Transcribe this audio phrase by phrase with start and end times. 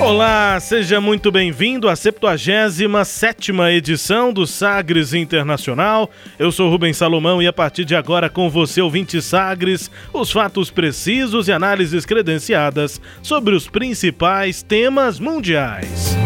[0.00, 6.10] Olá, seja muito bem-vindo à 77 edição do Sagres Internacional.
[6.38, 10.70] Eu sou Rubens Salomão e a partir de agora com você, ouvinte Sagres, os fatos
[10.70, 16.16] precisos e análises credenciadas sobre os principais temas mundiais.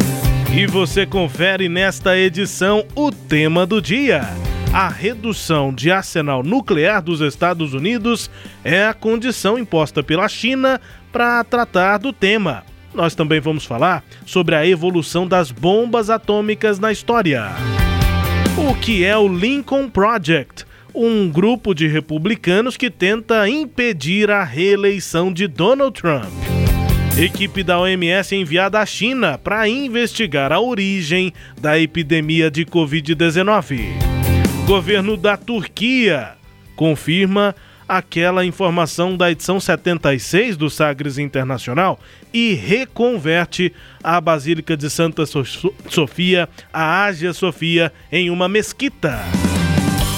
[0.57, 4.23] E você confere nesta edição o tema do dia.
[4.73, 8.31] A redução de arsenal nuclear dos Estados Unidos
[8.63, 12.63] é a condição imposta pela China para tratar do tema
[12.95, 17.51] nós também vamos falar sobre a evolução das bombas atômicas na história.
[18.57, 20.65] O que é o Lincoln Project?
[20.95, 26.33] Um grupo de republicanos que tenta impedir a reeleição de Donald Trump.
[27.19, 33.87] Equipe da OMS enviada à China para investigar a origem da epidemia de Covid-19.
[34.67, 36.33] Governo da Turquia
[36.77, 37.55] confirma
[37.89, 41.99] aquela informação da edição 76 do Sagres Internacional
[42.33, 49.21] e reconverte a Basílica de Santa Sofia, a Ágia Sofia, em uma mesquita.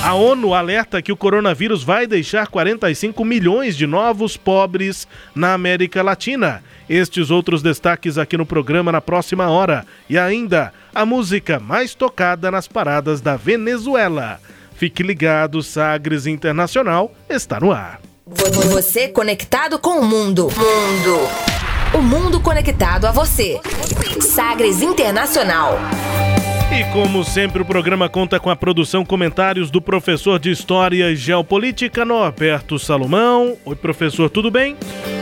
[0.02, 6.00] A ONU alerta que o coronavírus vai deixar 45 milhões de novos pobres na América
[6.00, 6.62] Latina.
[6.88, 9.84] Estes outros destaques aqui no programa na próxima hora.
[10.08, 14.38] E ainda, a música mais tocada nas paradas da Venezuela.
[14.76, 17.98] Fique ligado, Sagres Internacional está no ar.
[18.26, 20.48] Você conectado com o mundo.
[20.50, 21.18] Mundo.
[21.94, 23.58] O mundo conectado a você.
[24.20, 25.78] Sagres Internacional.
[26.70, 31.16] E como sempre, o programa conta com a produção comentários do professor de História e
[31.16, 33.56] Geopolítica, Norberto Salomão.
[33.64, 34.76] Oi, professor, tudo bem?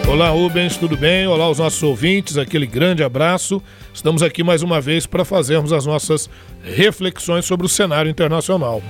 [0.09, 1.29] Olá, Rubens, tudo bem?
[1.29, 3.63] Olá aos nossos ouvintes, aquele grande abraço.
[3.93, 6.29] Estamos aqui mais uma vez para fazermos as nossas
[6.65, 8.83] reflexões sobre o cenário internacional.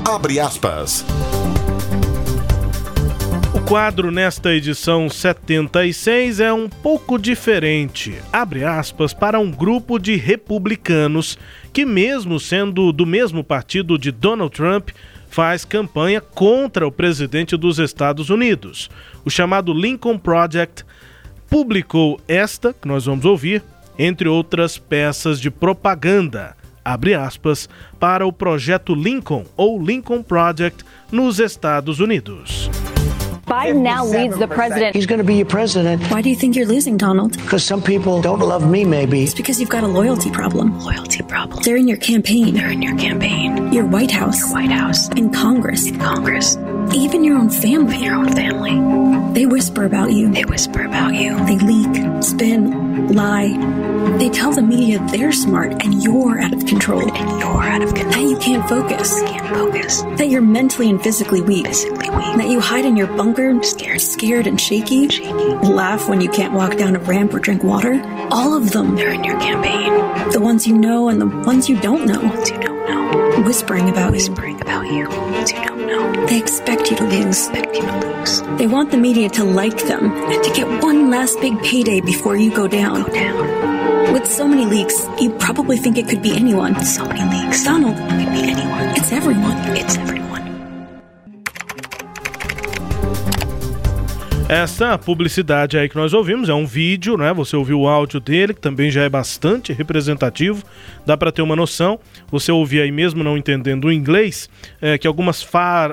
[0.07, 1.05] Abre aspas.
[3.55, 8.15] O quadro nesta edição 76 é um pouco diferente.
[8.31, 11.39] Abre aspas para um grupo de republicanos
[11.73, 14.91] que, mesmo sendo do mesmo partido de Donald Trump,
[15.31, 18.91] faz campanha contra o presidente dos Estados Unidos.
[19.25, 20.85] O chamado Lincoln Project
[21.49, 23.63] publicou esta, que nós vamos ouvir,
[23.99, 31.39] entre outras peças de propaganda, abre aspas, para o projeto Lincoln ou Lincoln Project nos
[31.39, 32.71] Estados Unidos.
[33.49, 34.95] Biden now leads the president.
[34.95, 36.03] He's going to be your president.
[36.11, 37.33] Why do you think you're losing, Donald?
[37.33, 39.25] Because some people don't love me, maybe.
[39.25, 40.79] It's because you've got a loyalty problem.
[40.81, 41.63] Loyalty problem.
[41.63, 42.55] They're in your campaign.
[42.55, 43.73] They're in your campaign.
[43.73, 44.39] Your White House.
[44.41, 45.09] Your White House.
[45.17, 45.87] In Congress.
[45.87, 46.59] In Congress.
[46.95, 48.05] Even your own family.
[48.05, 49.18] Your own family.
[49.35, 50.33] They whisper about you.
[50.33, 51.37] They whisper about you.
[51.47, 53.49] They leak, spin, lie.
[54.19, 57.01] They tell the media they're smart and you're out of control.
[57.01, 58.13] And you're out of control.
[58.13, 59.21] That you can't focus.
[59.23, 60.03] Can't focus.
[60.17, 61.67] That you're mentally and physically weak.
[61.67, 62.37] Physically weak.
[62.37, 65.09] That you hide in your bunker, scared, scared and shaky.
[65.09, 65.31] Shaky.
[65.31, 68.01] Laugh when you can't walk down a ramp or drink water.
[68.31, 68.97] All of them.
[68.97, 70.33] They're in your campaign.
[70.33, 72.21] The ones you know and the ones you don't know.
[72.21, 73.43] The ones you don't know.
[73.45, 74.63] Whispering about Whispering you.
[74.63, 75.09] about you.
[75.09, 76.27] Ones you don't know.
[76.27, 77.49] They expect you to lose.
[77.49, 78.43] Expect you to lose.
[78.59, 82.37] They want the media to like them and to get one last big payday before
[82.37, 83.03] you go down.
[83.05, 84.13] Go down.
[84.13, 86.81] With so many leaks, you probably think it could be anyone.
[86.85, 87.65] So many leaks.
[87.65, 88.85] Donald, It could be anyone.
[88.97, 89.57] it's everyone.
[89.77, 90.38] It's everyone.
[94.49, 97.35] Essa publicidade aí que nós ouvimos é um vídeo, né?
[97.35, 100.65] Você ouviu o áudio dele, que também já é bastante representativo,
[101.05, 102.01] dá para ter uma noção.
[102.31, 104.49] Você ouvir aí mesmo não entendendo o inglês,
[104.81, 105.47] é, que algumas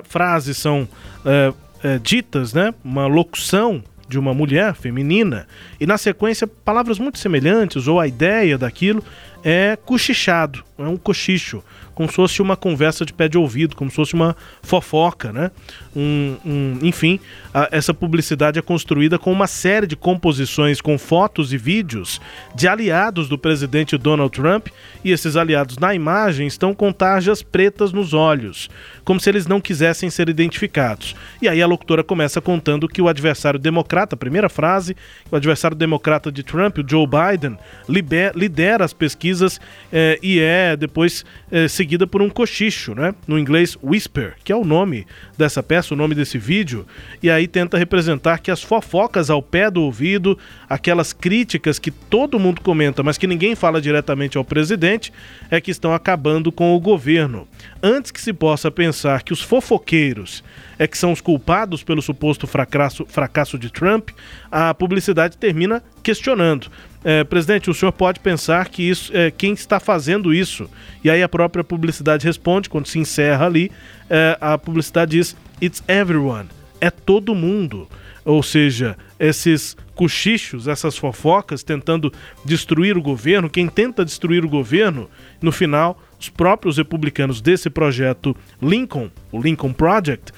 [0.06, 0.88] frases são
[1.26, 1.54] é,
[1.84, 2.74] é, ditas, né?
[2.82, 5.48] Uma locução de uma mulher feminina
[5.78, 9.04] e na sequência palavras muito semelhantes ou a ideia daquilo
[9.44, 11.62] é cochichado, é um cochicho
[11.96, 15.50] como se fosse uma conversa de pé de ouvido, como se fosse uma fofoca, né?
[15.96, 17.20] Um, um enfim,
[17.54, 22.20] a, essa publicidade é construída com uma série de composições com fotos e vídeos
[22.54, 24.68] de aliados do presidente Donald Trump
[25.04, 28.70] e esses aliados na imagem estão com tarjas pretas nos olhos,
[29.06, 31.16] como se eles não quisessem ser identificados.
[31.42, 34.98] E aí a locutora começa contando que o adversário democrata, primeira frase,
[35.32, 37.58] o adversário democrata de Trump, o Joe Biden,
[37.88, 39.62] lidera as pesquisas
[39.94, 43.14] eh, e é depois eh, seguida por um cochicho, né?
[43.28, 45.06] No inglês whisper, que é o nome
[45.38, 46.86] dessa peça, o nome desse vídeo,
[47.22, 50.38] e aí tenta representar que as fofocas ao pé do ouvido,
[50.70, 55.12] aquelas críticas que todo mundo comenta, mas que ninguém fala diretamente ao presidente,
[55.50, 57.48] é que estão acabando com o governo.
[57.82, 60.44] Antes que se possa pensar que os fofoqueiros
[60.78, 64.10] é que são os culpados pelo suposto fracasso, fracasso de Trump,
[64.52, 66.68] a publicidade termina questionando.
[67.08, 70.68] É, presidente, o senhor pode pensar que isso é quem está fazendo isso.
[71.04, 73.72] E aí a própria publicidade responde, quando se encerra ali,
[74.10, 75.25] é, a publicidade diz:
[75.62, 76.50] It's everyone.
[76.82, 77.88] É todo mundo.
[78.26, 82.12] Ou seja, esses cochichos, essas fofocas tentando
[82.44, 85.10] destruir o governo, quem tenta destruir o governo,
[85.42, 90.32] no final os próprios republicanos desse projeto Lincoln, o Lincoln Project,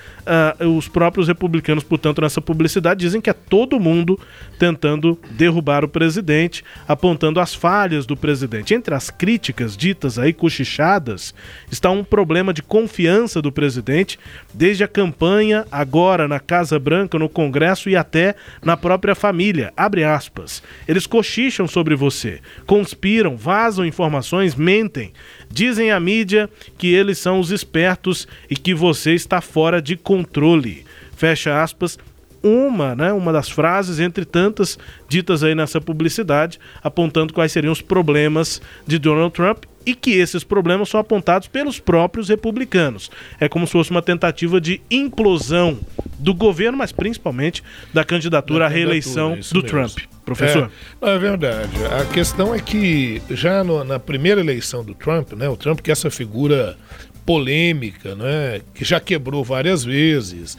[0.62, 4.20] uh, os próprios republicanos, portanto, nessa publicidade, dizem que é todo mundo
[4.60, 8.74] tentando derrubar o presidente, apontando as falhas do presidente.
[8.74, 11.34] Entre as críticas ditas aí, cochichadas,
[11.72, 14.20] está um problema de confiança do presidente,
[14.54, 19.72] desde a campanha, agora na Casa Branca, no Congresso e até na própria família.
[19.78, 20.62] Abre aspas.
[20.88, 25.14] Eles cochicham sobre você, conspiram, vazam informações, mentem
[25.50, 30.86] Dizem à mídia que eles são os espertos e que você está fora de controle.
[31.16, 31.98] Fecha aspas.
[32.44, 34.78] Uma, né, uma das frases entre tantas
[35.10, 40.44] ditas aí nessa publicidade, apontando quais seriam os problemas de Donald Trump e que esses
[40.44, 43.10] problemas são apontados pelos próprios republicanos.
[43.40, 45.80] É como se fosse uma tentativa de implosão
[46.20, 47.64] do governo, mas principalmente
[47.94, 49.64] da candidatura, da à reeleição do mesmo.
[49.64, 49.98] Trump.
[50.28, 50.70] Professor?
[51.02, 51.86] É, é, verdade.
[51.86, 55.90] A questão é que já no, na primeira eleição do Trump, né, o Trump que
[55.90, 56.78] é essa figura
[57.26, 60.58] polêmica, né, que já quebrou várias vezes,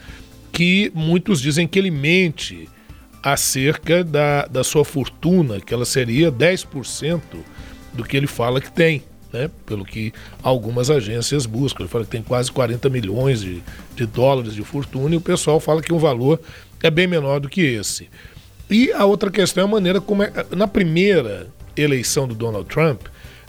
[0.51, 2.67] que muitos dizem que ele mente
[3.21, 7.21] acerca da, da sua fortuna, que ela seria 10%
[7.93, 9.51] do que ele fala que tem né?
[9.67, 10.11] pelo que
[10.41, 11.83] algumas agências buscam.
[11.83, 13.61] Ele fala que tem quase 40 milhões de,
[13.95, 16.41] de dólares de fortuna e o pessoal fala que o valor
[16.81, 18.09] é bem menor do que esse.
[18.69, 20.31] E a outra questão é a maneira como é.
[20.55, 23.01] Na primeira eleição do Donald Trump,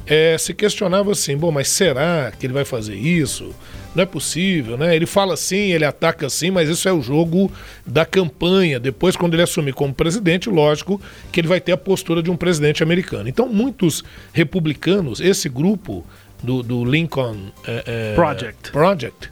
[0.07, 3.55] é, se questionava assim: bom, mas será que ele vai fazer isso?
[3.95, 4.95] Não é possível, né?
[4.95, 7.51] Ele fala assim, ele ataca assim, mas isso é o jogo
[7.85, 8.79] da campanha.
[8.79, 11.01] Depois, quando ele assumir como presidente, lógico
[11.33, 13.29] que ele vai ter a postura de um presidente americano.
[13.29, 16.07] Então, muitos republicanos, esse grupo
[16.41, 17.37] do, do Lincoln
[17.67, 19.31] é, é, Project, Project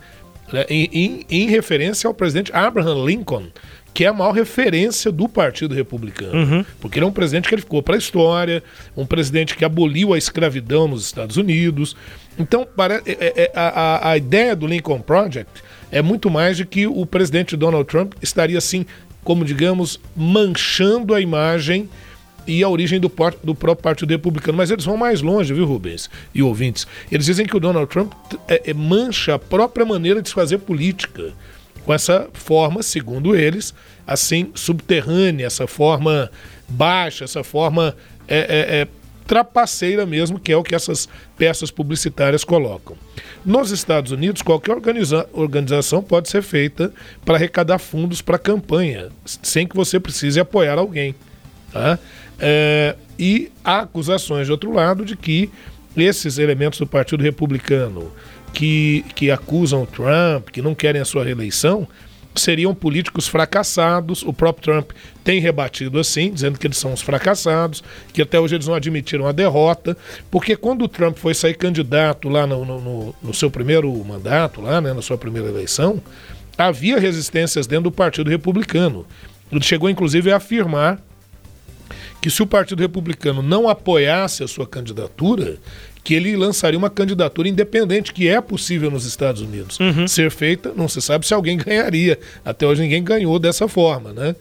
[0.53, 3.47] né, em, em, em referência ao presidente Abraham Lincoln,
[3.93, 6.33] que é a maior referência do Partido Republicano.
[6.33, 6.65] Uhum.
[6.81, 8.63] Porque ele é um presidente que ele ficou para a história,
[8.97, 11.97] um presidente que aboliu a escravidão nos Estados Unidos.
[12.39, 12.67] Então,
[13.05, 17.05] é, é, é, a, a ideia do Lincoln Project é muito mais de que o
[17.07, 18.87] presidente Donald Trump estaria, assim,
[19.25, 21.89] como digamos, manchando a imagem
[22.47, 23.13] e a origem do,
[23.45, 24.57] do, próprio Partido Republicano.
[24.57, 26.87] Mas eles vão mais longe, viu, Rubens e ouvintes?
[27.13, 28.13] Eles dizem que o Donald Trump
[28.49, 31.35] é, é, mancha a própria maneira de se fazer política
[31.85, 33.75] com essa forma, segundo eles,
[34.07, 36.31] assim, subterrânea, essa forma
[36.69, 38.89] baixa, essa forma é, é, é,
[39.27, 42.97] trapaceira mesmo, que é o que essas peças publicitárias colocam.
[43.45, 46.93] Nos Estados Unidos, qualquer organiza organização pode ser feita
[47.25, 51.15] para arrecadar fundos para campanha, sem que você precise apoiar alguém.
[51.73, 51.99] Tá?
[52.39, 55.51] É, e há acusações, de outro lado, de que
[55.97, 58.13] esses elementos do Partido Republicano
[58.53, 61.87] que, que acusam o Trump, que não querem a sua reeleição,
[62.39, 64.23] seriam políticos fracassados.
[64.23, 64.91] O próprio Trump
[65.25, 69.27] tem rebatido assim, dizendo que eles são os fracassados, que até hoje eles não admitiram
[69.27, 69.97] a derrota,
[70.31, 74.81] porque quando o Trump foi sair candidato lá no, no, no seu primeiro mandato, lá,
[74.81, 76.01] né, na sua primeira eleição,
[76.57, 79.07] havia resistências dentro do Partido Republicano.
[79.51, 81.01] Ele chegou, inclusive, a afirmar
[82.21, 85.57] que se o Partido Republicano não apoiasse a sua candidatura,
[86.09, 90.09] que ele lançaria uma candidatura independente, que é possível nos Estados Unidos uhum.
[90.09, 90.73] ser feita.
[90.75, 92.19] Não se sabe se alguém ganharia.
[92.43, 94.35] Até hoje ninguém ganhou dessa forma, né?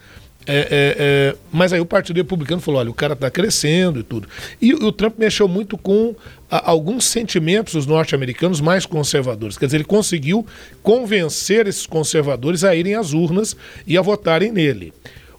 [0.45, 4.03] É, é, é, mas aí o Partido Republicano falou: olha, o cara está crescendo e
[4.03, 4.29] tudo.
[4.61, 6.15] E, o Trump mexeu muito com
[6.49, 9.57] a, alguns sentimentos dos norte-americanos mais conservadores.
[9.57, 10.47] Quer dizer, ele conseguiu
[10.81, 14.93] convencer esses conservadores a irem às urnas e a votarem nele.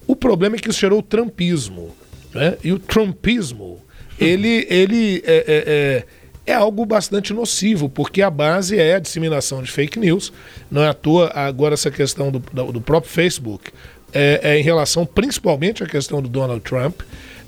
[0.05, 1.89] O problema é que isso gerou o trumpismo.
[2.35, 2.55] Né?
[2.63, 3.81] E o trumpismo
[4.19, 6.05] ele, ele é,
[6.49, 10.33] é, algo bastante nocivo, porque a base é a disseminação de fake news.
[10.69, 12.39] Não é à toa agora essa questão do,
[12.71, 13.71] do próprio Facebook,
[14.13, 17.01] é, é em relação principalmente à questão do Donald Trump.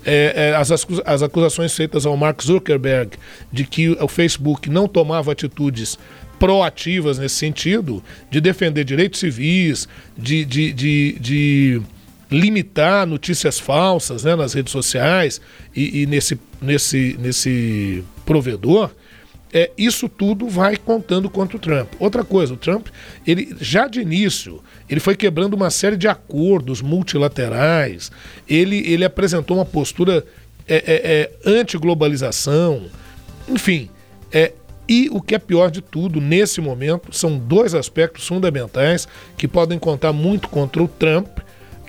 [0.04, 0.70] É, é, as,
[1.04, 3.16] as, acusações feitas ao Mark Zuckerberg
[3.52, 5.96] de que o Facebook não tomava atitudes
[6.40, 9.86] proativas nesse sentido, de defender direitos civis,
[10.18, 11.82] de, de, de, de
[12.28, 15.40] limitar notícias falsas né, nas redes sociais
[15.74, 18.90] e, e nesse, nesse, nesse provedor,
[19.52, 21.92] é, isso tudo vai contando contra o Trump.
[21.98, 22.88] Outra coisa, o Trump,
[23.26, 28.10] ele já de início, ele foi quebrando uma série de acordos multilaterais,
[28.48, 30.24] ele, ele apresentou uma postura
[30.66, 32.86] é, é, é, anti-globalização,
[33.48, 33.90] enfim.
[34.32, 34.52] É,
[34.88, 39.78] e o que é pior de tudo, nesse momento, são dois aspectos fundamentais que podem
[39.78, 41.38] contar muito contra o Trump,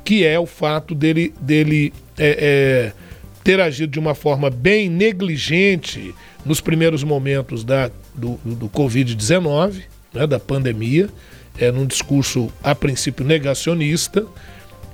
[0.04, 3.03] que é o fato dele, dele é, é,
[3.44, 9.84] ter agido de uma forma bem negligente nos primeiros momentos da, do, do Covid-19,
[10.14, 11.10] né, da pandemia,
[11.60, 14.26] é, num discurso a princípio negacionista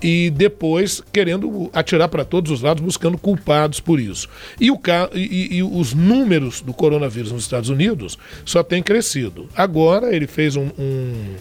[0.01, 4.29] e depois querendo atirar para todos os lados, buscando culpados por isso.
[4.59, 4.79] E, o,
[5.13, 9.49] e, e, os números do coronavírus nos Estados Unidos só têm crescido.
[9.55, 11.35] Agora ele fez um, um,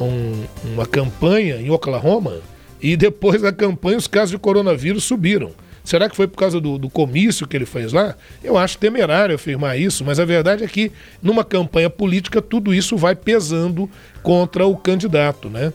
[0.00, 2.38] um, uma campanha em Oklahoma
[2.80, 5.52] e depois da campanha os casos de coronavírus subiram.
[5.84, 8.16] Será que foi por causa do, do, comício que ele fez lá?
[8.42, 10.90] Eu acho temerário afirmar isso, mas a verdade é que
[11.22, 13.88] numa campanha política tudo isso vai pesando
[14.22, 15.74] contra o candidato, né?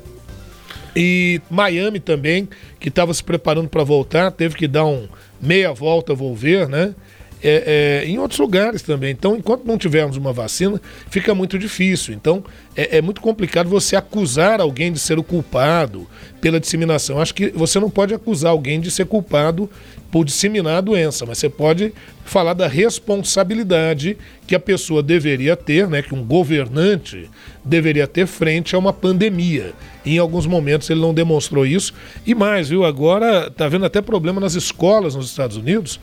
[0.96, 2.50] E Miami também,
[2.80, 5.08] que estava se preparando para voltar, teve que dar um
[5.39, 6.96] meia volta volver, né?
[7.41, 9.12] É, é, em outros lugares também.
[9.12, 12.13] Então, enquanto não tivermos uma vacina, fica muito difícil.
[12.13, 12.43] Então,
[12.75, 16.08] é, é, muito complicado você acusar alguém de ser o culpado
[16.41, 17.22] pela disseminação.
[17.22, 19.69] Acho que você não pode acusar alguém de ser culpado
[20.12, 21.93] por disseminar a doença, mas você pode
[22.25, 24.17] falar da responsabilidade
[24.48, 27.29] que a pessoa deveria ter, né, que um governante
[27.63, 29.74] deveria ter frente a uma pandemia.
[30.05, 31.93] Em alguns momentos ele não demonstrou isso.
[32.25, 32.84] E mais, viu?
[32.84, 36.00] Agora está havendo até problema nas escolas nos Estados Unidos,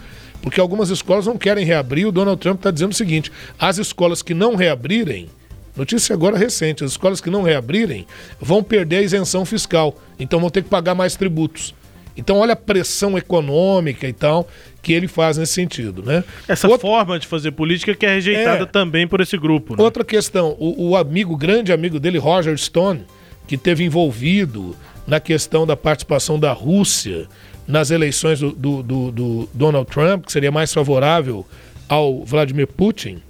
[0.47, 2.07] porque algumas escolas não querem reabrir.
[2.07, 5.29] O Donald Trump está dizendo o seguinte: as escolas que não reabrirem,
[5.77, 8.07] Notícia agora recente: as escolas que não reabrirem
[8.41, 11.75] vão perder a isenção fiscal, então vão ter que pagar mais tributos.
[12.17, 14.49] Então, olha a pressão econômica e tal
[14.81, 16.23] que ele faz nesse sentido, né?
[16.47, 16.89] Essa outra...
[16.89, 18.67] forma de fazer política que é rejeitada é...
[18.67, 19.77] também por esse grupo.
[19.77, 19.83] Né?
[19.83, 23.05] Outra questão, o, o amigo, grande amigo dele, Roger Stone,
[23.49, 24.77] que teve envolvido
[25.07, 27.29] na questão da participação da Rússia
[27.67, 31.47] nas eleições do, do, do, do Donald Trump, que seria mais favorável
[31.89, 33.23] ao Vladimir Putin,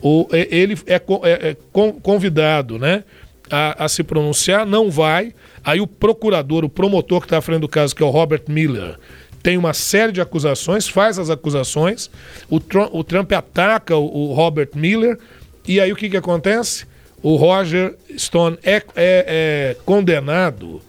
[0.00, 1.56] o, ele é, é, é
[2.02, 3.04] convidado né,
[3.50, 5.32] a, a se pronunciar, não vai,
[5.64, 8.42] Aí o procurador, o promotor que está à frente do caso, que é o Robert
[8.48, 8.98] Miller,
[9.42, 12.10] tem uma série de acusações, faz as acusações,
[12.50, 15.18] o Trump, o Trump ataca o, o, Robert Miller,
[15.66, 16.86] e aí o que, que acontece?
[17.22, 20.82] O Roger Stone é, é, é condenado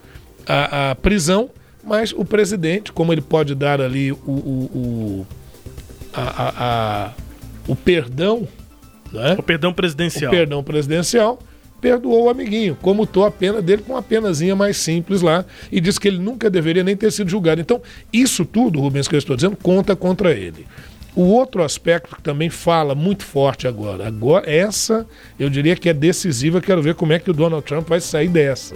[0.45, 1.49] à, à, prisão,
[1.85, 5.27] mas o presidente, como ele pode dar ali o, o, o,
[6.13, 7.11] a, a,
[7.67, 8.47] o perdão.
[9.11, 9.35] Né?
[9.37, 10.31] O perdão presidencial.
[10.31, 11.39] O perdão presidencial
[11.79, 15.99] perdoou o amiguinho, comutou a pena dele com uma penazinha mais simples lá e disse
[15.99, 17.61] que ele nunca deveria nem ter sido julgado.
[17.61, 17.79] Então,
[18.11, 20.65] isso tudo, Rubens, que eu estou dizendo, conta contra ele.
[21.15, 25.05] O outro aspecto que também fala muito forte agora, agora essa
[25.39, 28.27] eu diria que é decisiva, quero ver como é que o Donald Trump vai sair
[28.27, 28.75] dessa,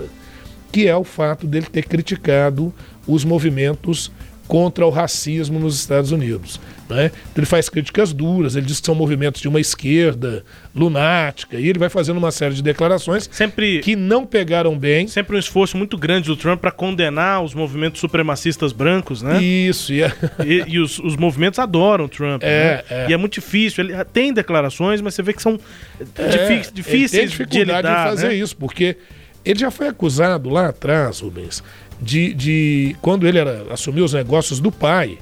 [0.72, 2.74] que é o fato dele ter criticado
[3.10, 4.12] os movimentos
[4.50, 6.60] contra o racismo nos Estados Unidos.
[6.90, 7.06] Né?
[7.06, 10.44] Então ele faz críticas duras, ele diz que são movimentos de uma esquerda
[10.76, 15.08] lunática, e ele vai fazendo uma série de declarações sempre, que não pegaram bem.
[15.08, 19.40] Sempre um esforço muito grande do Trump para condenar os movimentos supremacistas brancos, né?
[19.40, 20.12] Isso, e, é...
[20.44, 22.42] e, e os, os, movimentos adoram o Trump.
[22.44, 22.84] É, né?
[22.90, 23.06] é.
[23.10, 23.84] E é muito difícil.
[23.84, 25.60] Ele tem declarações, mas você vê que são
[26.00, 28.34] é, difíceis ele tem dificuldade de, lidar, de fazer né?
[28.34, 28.98] isso, porque
[29.46, 31.64] ele já foi acusado lá atrás, Rubens,
[32.02, 35.18] de, de quando ele era, assumiu os negócios do pai,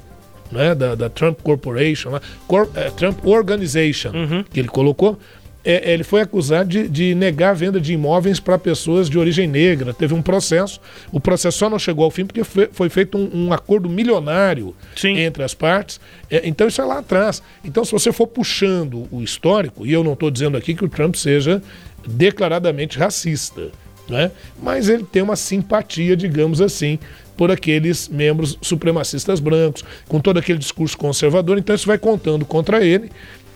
[0.50, 4.44] né, da, da Trump Corporation, lá, Cor, é, Trump Organization, uhum.
[4.44, 5.18] que ele colocou,
[5.64, 9.46] é, ele foi acusado de, de, negar a venda de imóveis para pessoas de origem
[9.46, 9.92] negra.
[9.92, 10.80] Teve um processo,
[11.12, 14.74] o processo só não chegou ao fim porque foi, foi feito um, um, acordo milionário
[14.96, 15.18] Sim.
[15.18, 16.00] entre as partes.
[16.30, 17.42] É, então isso é lá atrás.
[17.64, 20.88] Então, se você for puxando o histórico, e eu não estou dizendo aqui que o
[20.88, 21.60] Trump seja
[22.06, 23.70] declaradamente racista
[24.08, 24.30] né?
[24.62, 26.98] mas ele tem uma simpatia, digamos assim,
[27.36, 32.84] por aqueles membros supremacistas brancos, com todo aquele discurso conservador, então isso vai contando contra
[32.84, 33.10] ele.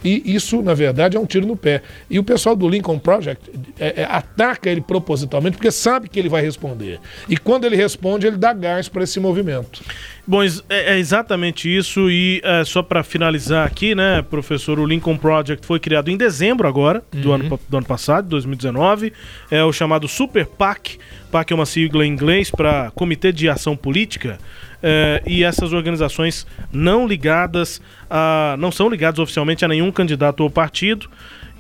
[0.05, 1.83] E isso, na verdade, é um tiro no pé.
[2.11, 6.29] E o pessoal do Lincoln Project é, é, ataca ele propositalmente porque sabe que ele
[6.29, 6.99] vai responder.
[7.29, 9.83] E quando ele responde, ele dá gás para esse movimento.
[10.25, 12.09] Bom, é, é exatamente isso.
[12.11, 16.69] E é, só para finalizar aqui, né, professor, o Lincoln Project foi criado em dezembro
[16.69, 17.35] agora, do, Uhum.
[17.35, 19.13] ano, do ano passado, 2019.
[19.51, 20.99] É o chamado Super PAC.
[21.31, 24.39] PAC é uma sigla em inglês para Comitê de Ação Política.
[24.85, 28.57] É, e essas organizações não ligadas a.
[28.59, 31.09] não são ligadas oficialmente a nenhum candidato ou partido,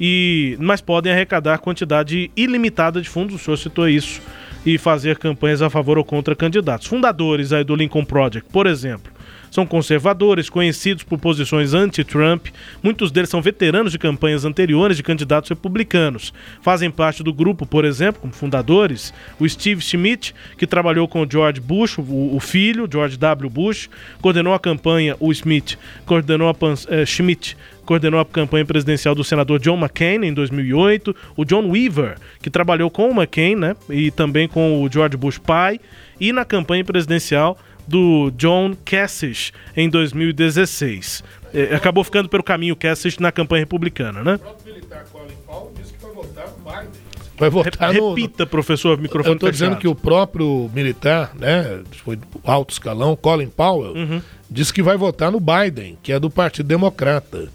[0.00, 4.20] e, mas podem arrecadar quantidade ilimitada de fundos, o senhor citou isso,
[4.64, 6.86] e fazer campanhas a favor ou contra candidatos.
[6.86, 9.12] Fundadores aí do Lincoln Project, por exemplo,
[9.52, 12.46] são conservadores, conhecidos por posições anti-Trump.
[12.82, 16.32] Muitos deles são veteranos de campanhas anteriores de candidatos republicanos.
[16.62, 21.60] Fazem parte do grupo, por exemplo, como fundadores, o Steve Schmidt, que trabalhou com George
[21.60, 23.50] Bush, o, o filho, George W.
[23.50, 23.90] Bush,
[24.22, 26.54] coordenou a campanha, o Smith coordenou a
[26.88, 27.54] eh, Schmidt
[27.84, 32.88] coordenou a campanha presidencial do senador John McCain em 2008, o John Weaver, que trabalhou
[32.88, 35.80] com o McCain, né, e também com o George Bush pai,
[36.20, 37.58] e na campanha presidencial
[37.92, 41.22] do John Kasich em 2016.
[41.52, 44.34] Eh, acabou ficando pelo caminho Kasich na campanha republicana, né?
[44.36, 47.02] O próprio militar Colin Powell disse que vai votar no Biden.
[47.38, 52.18] Vai votar no, Repita, professor, Eu microfone estou dizendo que o próprio militar, né, foi
[52.44, 54.22] alto escalão, Colin Powell, Uhum.
[54.50, 57.48] disse que vai votar no Biden, que é do Partido Democrata.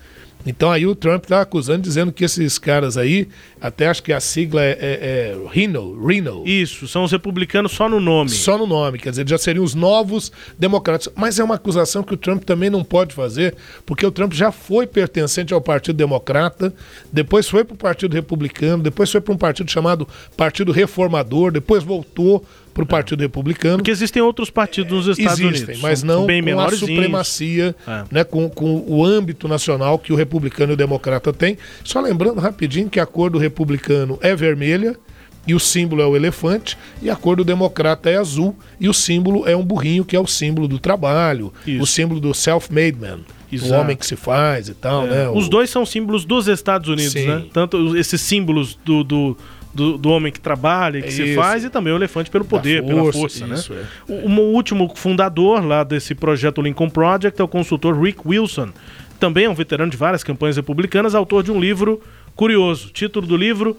[0.46, 3.28] Então aí o Trump está acusando, dizendo que esses caras aí,
[3.60, 7.90] até acho que a sigla é, é, é Rhino, Rhino, Isso, são os republicanos só
[7.90, 8.30] no nome.
[8.30, 11.10] só no nome, quer dizer, já seriam os novos democratas.
[11.16, 14.52] Mas é uma acusação que o Trump também não pode fazer, porque o Trump já
[14.52, 16.74] foi pertencente ao Partido Democrata,
[17.12, 21.84] depois foi para o Partido Republicano, depois foi para um partido chamado Partido Reformador, depois
[21.84, 22.46] voltou
[22.78, 23.78] para o Partido Republicano.
[23.78, 25.82] Porque existem outros partidos nos Estados Existem, Unidos.
[25.82, 28.04] mas não bem com a supremacia, É.
[28.12, 31.58] né, com, com o âmbito nacional que o republicano e o democrata têm.
[31.84, 34.96] Só lembrando rapidinho que a cor do republicano é vermelha
[35.48, 38.94] e o símbolo é o elefante, e a cor do democrata é azul e o
[38.94, 41.82] símbolo é um burrinho, que é o símbolo do trabalho, Isso.
[41.82, 43.82] o símbolo do self-made man, o Exato.
[43.82, 45.30] homem que se faz e tal, né?
[45.30, 47.26] Os o- dois são símbolos dos Estados Unidos, Sim.
[47.28, 47.44] né?
[47.54, 49.38] Tanto esses símbolos do, do,
[49.78, 51.36] do, do homem que trabalha, que se Isso.
[51.36, 53.56] faz, e também o elefante pelo poder, Da pela força, força, né?
[53.56, 53.86] isso, é.
[54.12, 58.70] O, o último fundador lá desse projeto Lincoln Project é o consultor Rick Wilson.
[59.20, 62.02] Também é um veterano de várias campanhas republicanas, autor de um livro
[62.36, 62.90] curioso.
[62.90, 63.78] Título do livro: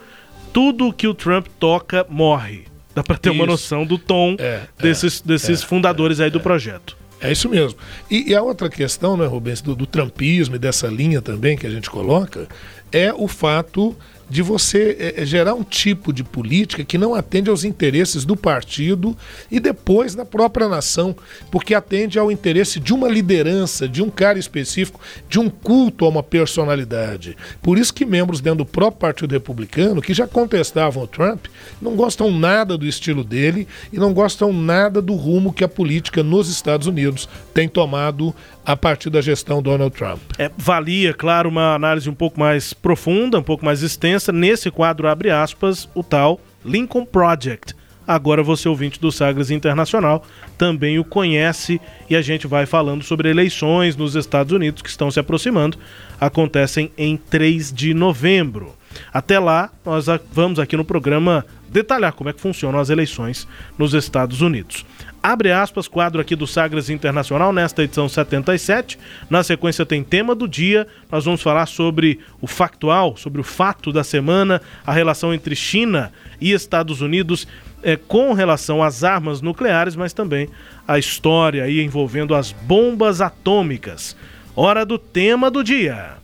[0.52, 2.64] Tudo que o Trump toca morre.
[2.94, 3.52] Dá pra ter uma Isso.
[3.52, 6.96] noção do tom É, desses, desses fundadores aí do projeto.
[7.20, 7.78] É isso mesmo.
[8.08, 11.66] E, e a outra questão, né, Rubens, do, do trumpismo e dessa linha também que
[11.66, 12.46] a gente coloca,
[12.92, 13.96] é o fato
[14.28, 19.16] de você eh, gerar um tipo de política que não atende aos interesses do partido
[19.50, 21.16] e depois da própria nação,
[21.50, 26.08] porque atende ao interesse de uma liderança, de um cara específico, de um culto a
[26.08, 27.36] uma personalidade.
[27.62, 31.46] Por isso que membros dentro do próprio Partido Republicano, que já contestavam o Trump,
[31.80, 36.22] não gostam nada do estilo dele e não gostam nada do rumo que a política
[36.22, 38.34] nos Estados Unidos tem tomado
[38.68, 40.20] a partir da gestão Donald Trump.
[40.38, 44.30] É, valia, claro, uma análise um pouco mais profunda, um pouco mais extensa.
[44.30, 47.74] Nesse quadro, abre aspas, o tal Lincoln Project.
[48.06, 50.22] Agora você, ouvinte do Sagres Internacional,
[50.58, 55.10] também o conhece e a gente vai falando sobre eleições nos Estados Unidos que estão
[55.10, 55.78] se aproximando.
[56.20, 58.74] Acontecem em 3 de novembro.
[59.12, 63.94] Até lá, nós vamos aqui no programa detalhar como é que funcionam as eleições nos
[63.94, 64.84] Estados Unidos.
[65.22, 68.98] Abre aspas, quadro aqui do Sagres Internacional, nesta edição 77.
[69.28, 70.86] Na sequência tem tema do dia.
[71.10, 76.12] Nós vamos falar sobre o factual, sobre o fato da semana, a relação entre China
[76.40, 77.48] e Estados Unidos
[77.82, 80.48] eh, com relação às armas nucleares, mas também
[80.86, 84.16] a história aí envolvendo as bombas atômicas.
[84.54, 86.16] Hora do tema do dia.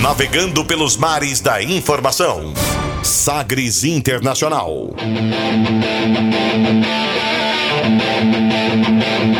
[0.00, 2.52] Navegando pelos mares da informação.
[3.02, 4.94] Sagres Internacional.
[9.04, 9.33] Thank you.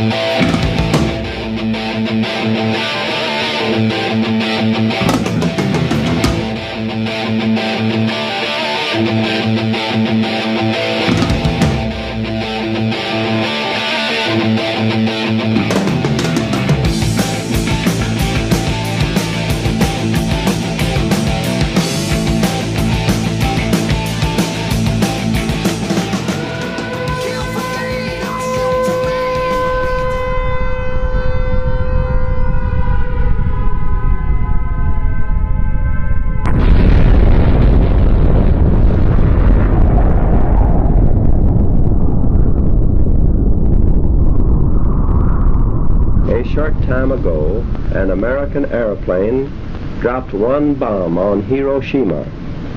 [46.34, 49.52] A short time ago, an American airplane
[50.00, 52.26] dropped one bomb on Hiroshima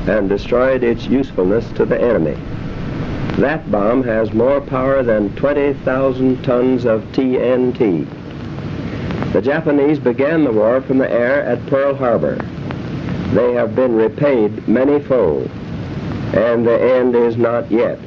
[0.06, 2.38] and destroyed its usefulness to the enemy.
[3.42, 8.06] That bomb has more power than 20,000 tons of TNT.
[9.34, 12.36] The Japanese began the war from the air at Pearl Harbor.
[13.34, 15.50] They have been repaid many-fold,
[16.36, 17.98] and the end is not yet.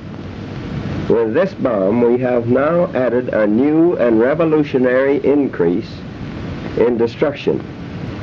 [1.10, 5.90] With this bomb, we have now added a new and revolutionary increase
[6.76, 7.60] in destruction.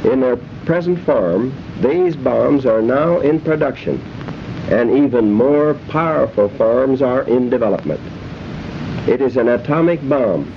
[0.06, 4.02] In their present form, these bombs are now in production,
[4.70, 8.00] and even more powerful forms are in development.
[9.06, 10.50] It is an atomic bomb.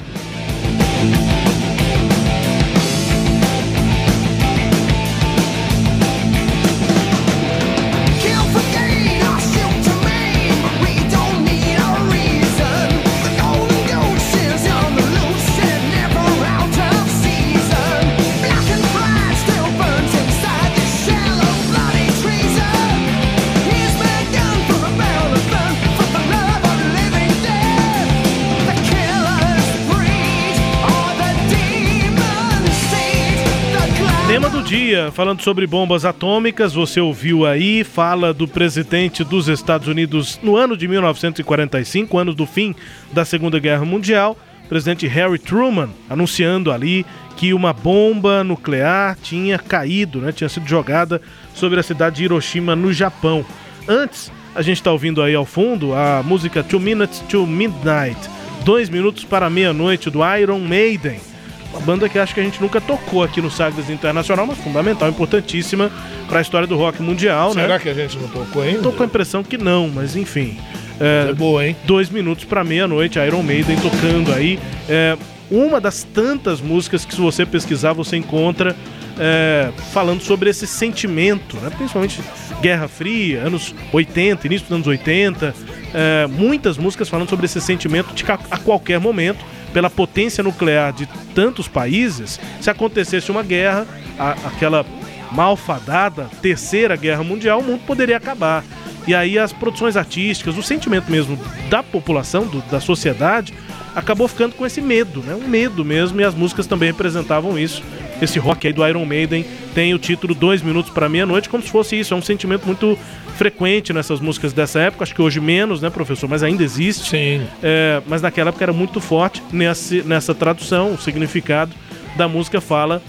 [35.13, 40.77] Falando sobre bombas atômicas, você ouviu aí, fala do presidente dos Estados Unidos no ano
[40.77, 42.75] de 1945, ano do fim
[43.13, 44.37] da Segunda Guerra Mundial,
[44.69, 51.21] presidente Harry Truman, anunciando ali que uma bomba nuclear tinha caído, né, tinha sido jogada
[51.55, 53.45] sobre a cidade de Hiroshima, no Japão.
[53.89, 58.19] Antes, a gente está ouvindo aí ao fundo a música Two Minutes to Midnight,
[58.65, 61.30] dois minutos para meia-noite do Iron Maiden.
[61.73, 65.09] Uma banda que acho que a gente nunca tocou aqui no Sagres Internacional, mas fundamental,
[65.09, 65.91] importantíssima
[66.29, 67.79] para a história do rock mundial, Será né?
[67.79, 68.83] que a gente não tocou ainda?
[68.83, 70.59] Tô com a impressão que não, mas enfim.
[70.99, 71.77] É, É boa, hein?
[71.85, 74.59] dois minutos para meia-noite, Iron Maiden tocando aí.
[74.89, 75.17] É,
[75.51, 78.77] uma das tantas músicas que, se você pesquisar, você encontra
[79.19, 81.71] é, falando sobre esse sentimento, né?
[81.77, 82.21] principalmente
[82.61, 85.55] Guerra Fria, anos 80, início dos anos 80.
[85.93, 90.43] é, muitas músicas falando sobre esse sentimento de que a, a qualquer momento, pela potência
[90.43, 93.87] nuclear de tantos países, se acontecesse uma guerra,
[94.19, 94.85] a- aquela
[95.33, 98.65] malfadada Terceira Guerra Mundial, o mundo poderia acabar.
[99.07, 103.55] E aí as produções artísticas, o sentimento mesmo da população, do- da sociedade,
[103.95, 105.35] acabou ficando com esse medo, né?
[105.35, 107.83] Um medo mesmo, e as músicas também representavam isso.
[108.21, 111.71] Esse rock aí do Iron Maiden tem o título Dois Minutos para Meia-Noite, como se
[111.71, 112.13] fosse isso.
[112.13, 112.99] É um sentimento muito
[113.37, 116.29] frequente nessas músicas dessa época, acho que hoje menos, né, professor?
[116.29, 117.09] Mas ainda existe.
[117.09, 117.47] Sim.
[117.63, 121.73] É, mas naquela época era muito forte nesse, nessa tradução, o significado
[122.17, 123.03] da música fala.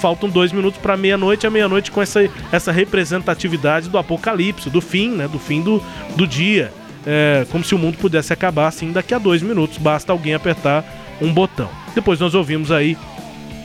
[0.00, 5.10] Faltam dois minutos para meia-noite, a meia-noite com essa, essa representatividade do apocalipse, do fim,
[5.10, 5.28] né?
[5.28, 5.82] Do fim do,
[6.16, 6.72] do dia.
[7.06, 10.84] É, como se o mundo pudesse acabar assim daqui a dois minutos, basta alguém apertar
[11.20, 11.68] um botão.
[11.94, 12.96] Depois nós ouvimos aí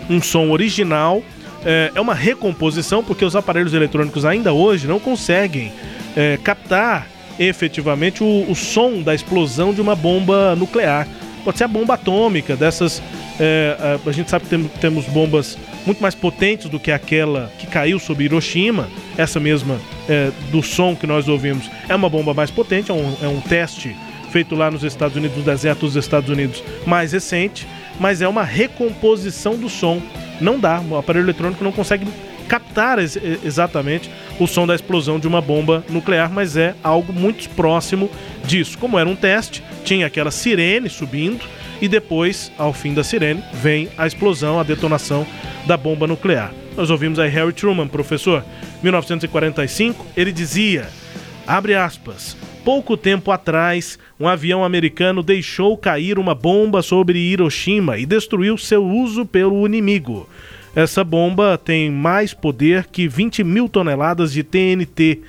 [0.10, 1.22] um som original.
[1.66, 5.72] É, é uma recomposição, porque os aparelhos eletrônicos ainda hoje não conseguem
[6.16, 11.08] é, captar efetivamente o, o som da explosão de uma bomba nuclear.
[11.44, 13.02] Pode ser a bomba atômica, dessas.
[13.40, 17.52] é, a, a gente sabe que tem- temos bombas muito mais potentes do que aquela
[17.58, 18.88] que caiu sobre Hiroshima.
[19.18, 23.16] Essa mesma é, do som que nós ouvimos é uma bomba mais potente, é um,
[23.22, 23.96] é um teste
[24.32, 27.66] feito lá nos Estados Unidos, no deserto dos Estados Unidos, mais recente,
[28.00, 30.02] mas é uma recomposição do som.
[30.40, 32.08] Não dá, o aparelho eletrônico não consegue
[32.48, 34.10] captar ex- exatamente
[34.40, 38.10] o som da explosão de uma bomba nuclear, mas é algo muito próximo
[38.44, 38.78] disso.
[38.78, 41.46] Como era um teste, tinha aquela sirene subindo
[41.82, 45.28] e depois, ao fim da sirene, vem a explosão, a detonação
[45.68, 46.52] da bomba nuclear.
[46.76, 48.44] Nós ouvimos aí Harry Truman, professor,
[48.82, 50.88] 1945, ele dizia:
[51.46, 52.36] Abre aspas.
[52.70, 58.86] Pouco tempo atrás, um avião americano deixou cair uma bomba sobre Hiroshima e destruiu seu
[58.86, 60.30] uso pelo inimigo.
[60.76, 65.20] Essa bomba tem mais poder que 20 mil toneladas de TNT.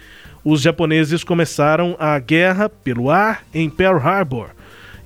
[0.44, 4.50] Os japoneses começaram a guerra pelo ar em Pearl Harbor.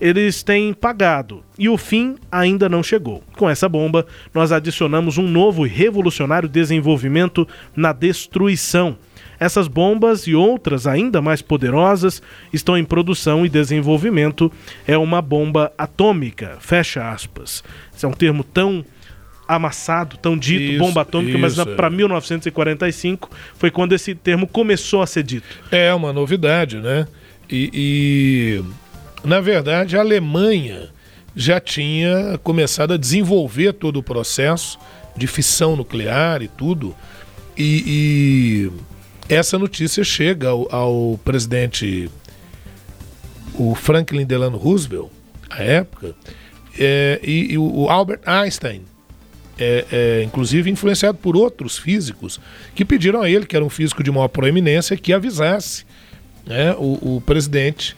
[0.00, 3.22] Eles têm pagado e o fim ainda não chegou.
[3.36, 8.96] Com essa bomba, nós adicionamos um novo e revolucionário desenvolvimento na destruição.
[9.38, 14.50] Essas bombas e outras ainda mais poderosas estão em produção e desenvolvimento.
[14.86, 16.56] É uma bomba atômica.
[16.60, 17.62] Fecha aspas.
[17.94, 18.84] Esse é um termo tão
[19.46, 21.74] amassado, tão dito, Isso, bomba atômica, mas isso, é.
[21.74, 25.46] para 1945 foi quando esse termo começou a ser dito.
[25.70, 27.06] É uma novidade, né?
[27.50, 28.64] E, e,
[29.26, 30.88] na verdade, a Alemanha
[31.36, 34.78] já tinha começado a desenvolver todo o processo
[35.16, 36.94] de fissão nuclear e tudo.
[37.56, 38.93] E, e
[39.28, 42.10] essa notícia chega ao, ao presidente
[43.54, 45.10] o Franklin Delano Roosevelt,
[45.48, 46.14] à época,
[46.78, 48.82] é, e, e o Albert Einstein,
[49.58, 52.40] é, é, inclusive influenciado por outros físicos
[52.74, 55.84] que pediram a ele, que era um físico de maior proeminência, que avisasse
[56.44, 57.96] né, o, o presidente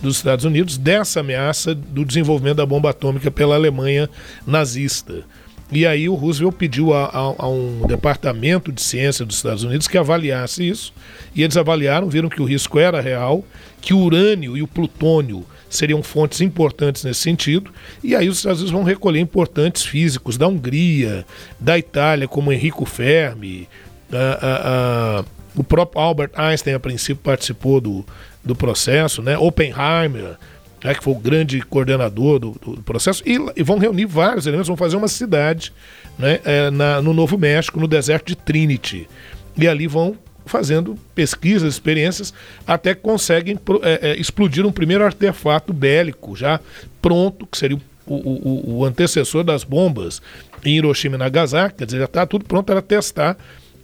[0.00, 4.08] dos Estados Unidos dessa ameaça do desenvolvimento da bomba atômica pela Alemanha
[4.46, 5.24] nazista.
[5.70, 9.88] E aí o Roosevelt pediu a, a- a um departamento de ciência dos Estados Unidos
[9.88, 10.92] que avaliasse isso.
[11.34, 13.44] E eles avaliaram, viram que o risco era real,
[13.80, 17.70] que o urânio e o plutônio seriam fontes importantes nesse sentido.
[18.04, 21.24] E aí os Estados Unidos vão recolher importantes físicos da Hungria,
[21.58, 23.66] da Itália, como Enrico Fermi,
[24.12, 28.04] a- o próprio Albert Einstein, a princípio, participou do,
[28.44, 29.36] do processo, né?
[29.36, 30.36] Oppenheimer,
[30.82, 34.68] né, que foi o grande coordenador do, do- processo, e, e vão reunir vários elementos,
[34.68, 35.72] vão fazer uma cidade
[36.18, 39.08] né, é, na- no Novo México, no deserto de Trinity.
[39.56, 42.34] E ali vão fazendo pesquisas, experiências,
[42.66, 46.58] até que conseguem é, é, explodir um primeiro artefato bélico já
[47.00, 50.20] pronto, que seria o- o- o antecessor das bombas
[50.64, 53.36] em Hiroshima e Nagasaki, quer dizer, já está tudo pronto para testar.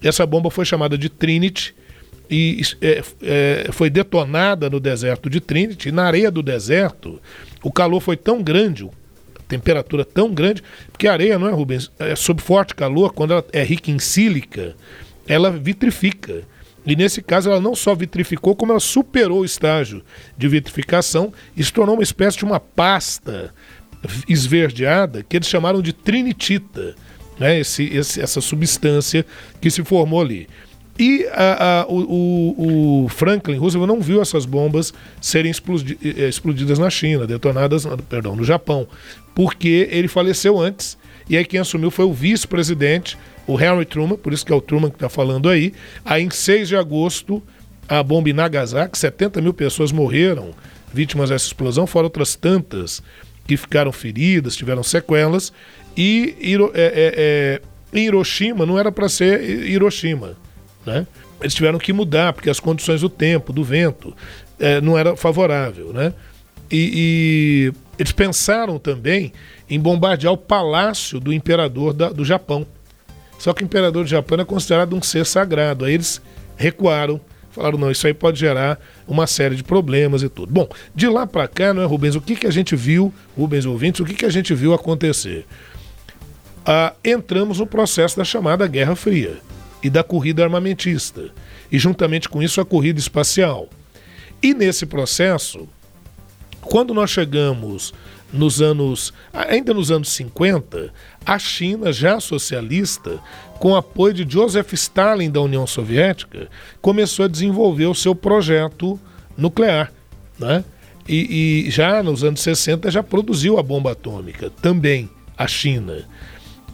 [0.03, 1.75] Essa bomba foi chamada de Trinity,
[2.31, 5.91] e é, é, foi detonada no deserto de Trinity.
[5.91, 7.21] Na areia do deserto,
[7.62, 8.85] o calor foi tão grande,
[9.38, 10.62] a temperatura tão grande,
[10.93, 11.91] porque a areia, não é, Rubens?
[11.99, 14.77] É, sob forte calor, quando ela é rica em sílica,
[15.27, 16.43] ela vitrifica.
[16.87, 20.03] E nesse caso, ela não só vitrificou, como ela superou o estágio
[20.38, 23.53] de vitrificação e se tornou uma espécie de uma pasta
[24.29, 26.95] esverdeada que eles chamaram de trinitita,
[27.38, 27.59] né?
[27.61, 29.25] Esse, esse- essa substância
[29.61, 30.49] que se formou ali.
[30.99, 36.79] E a- a- o, o- Franklin Roosevelt não viu essas bombas serem explodi- eh, explodidas
[36.79, 38.87] na China, detonadas, perdão, no Japão,
[39.35, 40.99] porque ele faleceu antes.
[41.31, 44.61] E aí quem assumiu foi o vice-presidente, o Henry Truman, por isso que é o
[44.61, 45.73] Truman que está falando aí.
[46.05, 47.41] Aí em 6 de agosto,
[47.89, 50.51] a bomba em Nagasaki, 70 mil pessoas morreram
[50.93, 53.03] vítimas dessa explosão, fora outras tantas
[53.47, 55.53] que ficaram feridas, tiveram sequelas.
[55.97, 57.61] E Hiro- é,
[57.93, 60.37] é, em Hiroshima não era para ser Hi- Hiroshima.
[60.88, 61.07] Né?
[61.40, 64.14] Eles tiveram que mudar, porque as condições do tempo, do vento,
[64.59, 65.92] eh, não era favorável.
[65.92, 66.12] Né?
[66.70, 69.33] E, e eles pensaram também
[69.70, 72.66] em bombardear o palácio do imperador da- do Japão.
[73.38, 75.85] Só que o imperador do Japão é considerado um ser sagrado.
[75.85, 76.20] Aí eles
[76.57, 77.20] recuaram,
[77.53, 80.53] falaram: não, isso aí pode gerar uma série de problemas e tudo.
[80.53, 82.16] Bom, de lá para cá, não é, Rubens?
[82.16, 85.46] O que, que a gente viu, Rubens ouvintes, o que, que a gente viu acontecer?
[86.66, 89.37] Ah, entramos no processo da chamada Guerra Fria
[89.83, 91.31] e da corrida armamentista,
[91.71, 93.69] e juntamente com isso a corrida espacial.
[94.43, 95.69] E nesse processo,
[96.61, 97.93] quando nós chegamos
[98.33, 100.93] nos anos, ainda nos anos 50,
[101.25, 103.19] a China, já socialista,
[103.59, 106.49] com apoio de Joseph Stalin da União Soviética,
[106.81, 108.99] começou a desenvolver o seu projeto
[109.37, 109.93] nuclear.
[110.38, 110.64] Né?
[111.09, 116.05] E, e já nos anos 60 já produziu a bomba atômica, também a China.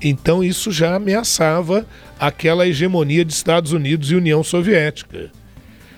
[0.03, 1.87] Então isso já ameaçava
[2.19, 5.31] aquela hegemonia de Estados Unidos e União Soviética.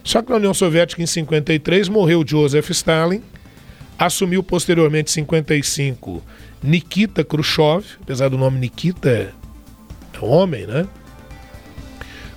[0.05, 3.23] Só que na União Soviética, em 53, morreu Joseph Stalin,
[3.99, 6.23] assumiu posteriormente, em 55,
[6.63, 9.33] Nikita Khrushchev, apesar do nome Nikita é,
[10.21, 10.87] homem, né?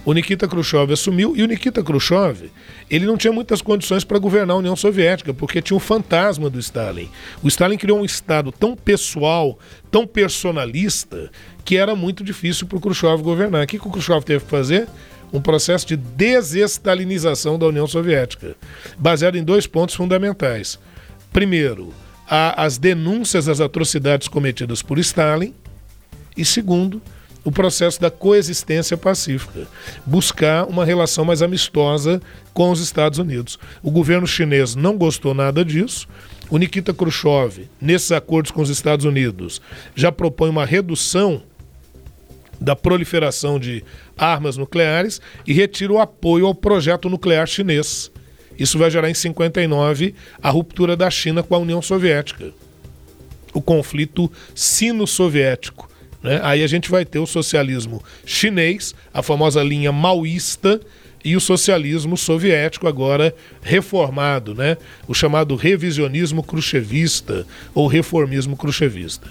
[0.06, 2.50] O Nikita Khrushchev assumiu e o Nikita Khrushchev
[2.90, 6.58] ele não tinha muitas condições para governar a União Soviética, porque tinha o fantasma do
[6.58, 7.10] Stalin.
[7.44, 9.60] O Stalin criou um Estado tão pessoal,
[9.92, 11.30] tão personalista,
[11.64, 13.64] que era muito difícil para o Khrushchev governar.
[13.64, 14.88] O que, que o Khrushchev teve que fazer?
[15.32, 18.56] Um processo de desestalinização da União Soviética,
[18.98, 20.80] baseado em dois pontos fundamentais.
[21.32, 21.94] Primeiro,
[22.28, 25.54] a- as denúncias das atrocidades cometidas por Stalin,
[26.36, 27.00] e segundo,
[27.44, 29.68] o processo da coexistência pacífica,
[30.06, 32.22] buscar uma relação mais amistosa
[32.54, 33.58] com os Estados Unidos.
[33.82, 36.08] O governo chinês não gostou nada disso.
[36.50, 39.62] O Nikita Khrushchev, nesses acordos com os Estados Unidos,
[39.96, 41.44] já propõe uma redução
[42.60, 43.84] da proliferação de
[44.18, 48.12] armas nucleares e retira o apoio ao projeto nuclear chinês.
[48.58, 52.52] Isso vai gerar em 59 a ruptura da China com a União Soviética
[53.54, 55.89] o conflito sino-soviético.
[56.22, 56.40] Né?
[56.44, 60.80] Aí a gente vai ter o socialismo chinês, a famosa linha maoísta,
[61.24, 64.78] e o socialismo soviético agora reformado, né?
[65.08, 69.28] o chamado revisionismo khrushchevista ou reformismo khrushchevista.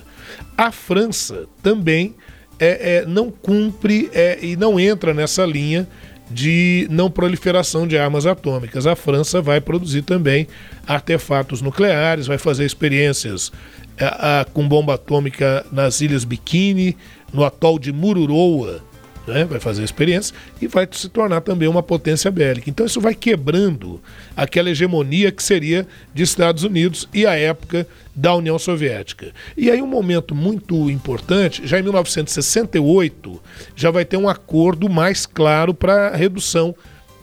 [0.56, 2.14] A França também
[2.58, 5.88] é, é, não cumpre é, e não entra nessa linha
[6.30, 8.86] de não proliferação de armas atômicas.
[8.86, 10.46] A França vai produzir também
[10.86, 13.50] artefatos nucleares, vai fazer experiências
[13.98, 16.96] é, a- com bomba atômica nas Ilhas Bikini,
[17.32, 18.80] no atol de Mururoa,
[19.26, 19.44] né?
[19.44, 22.70] vai fazer experiência e vai se tornar também uma potência bélica.
[22.70, 24.00] Então isso vai quebrando
[24.34, 29.32] aquela hegemonia que seria de Estados Unidos e a época da União Soviética.
[29.56, 33.42] E aí um momento muito importante, já em 1968,
[33.76, 36.74] já vai ter um acordo mais claro para a redução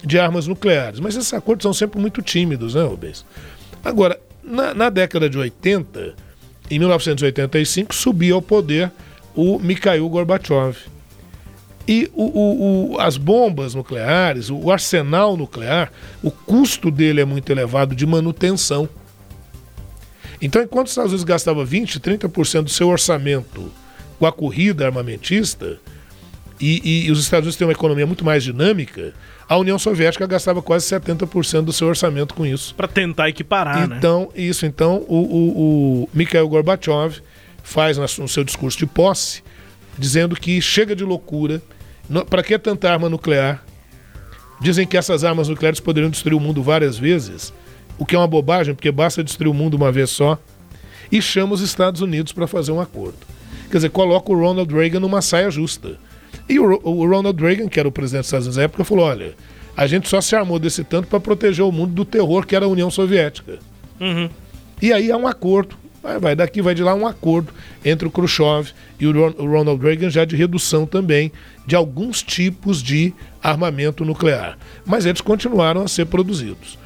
[0.04, 1.00] de armas nucleares.
[1.00, 3.26] Mas esses acordos são sempre muito tímidos, né, Rubens?
[3.84, 6.14] Agora, na, na década de 80,
[6.70, 8.92] em 1985, subia ao poder
[9.36, 10.78] o Mikhail Gorbachev.
[11.88, 15.92] E o- o- o- as bombas nucleares, o arsenal nuclear,
[16.24, 18.90] o custo dele é muito elevado de manutenção.
[20.42, 23.72] Então, enquanto os Estados Unidos gastava 20, 30% do seu orçamento
[24.18, 25.78] com a corrida armamentista,
[26.60, 29.14] e, e- os Estados Unidos têm uma economia muito mais dinâmica,
[29.48, 32.74] a União Soviética gastava quase 70% do seu orçamento com isso.
[32.76, 33.96] Para tentar equiparar, né?
[33.98, 37.22] Então, isso, então, o, o, o Mikhail Gorbachev
[37.62, 39.44] faz no seu discurso de posse,
[39.98, 41.62] dizendo que chega de loucura,
[42.30, 43.64] para que tanta arma nuclear?
[44.62, 47.54] Dizem que essas armas nucleares poderiam destruir o mundo várias vezes,
[47.98, 50.40] o que é uma bobagem, porque basta destruir o mundo uma vez só,
[51.12, 53.18] e chama os Estados Unidos para fazer um acordo.
[53.70, 55.98] Quer dizer, coloca o Ronald Reagan numa saia justa.
[56.48, 59.06] E o, o Ronald Reagan, que era o presidente dos Estados Unidos na época, falou:
[59.06, 59.34] olha,
[59.76, 62.66] a gente só se armou desse tanto para proteger o mundo do terror que era
[62.66, 63.60] a União Soviética.
[64.82, 65.76] E aí há um acordo.
[66.22, 67.52] Vai, daqui, vai de lá um acordo
[67.84, 68.70] entre o Khrushchev
[69.00, 71.32] e o Ronald Reagan já de redução também
[71.66, 74.56] de alguns tipos de armamento nuclear.
[74.86, 76.78] Mas eles continuaram a ser produzidos.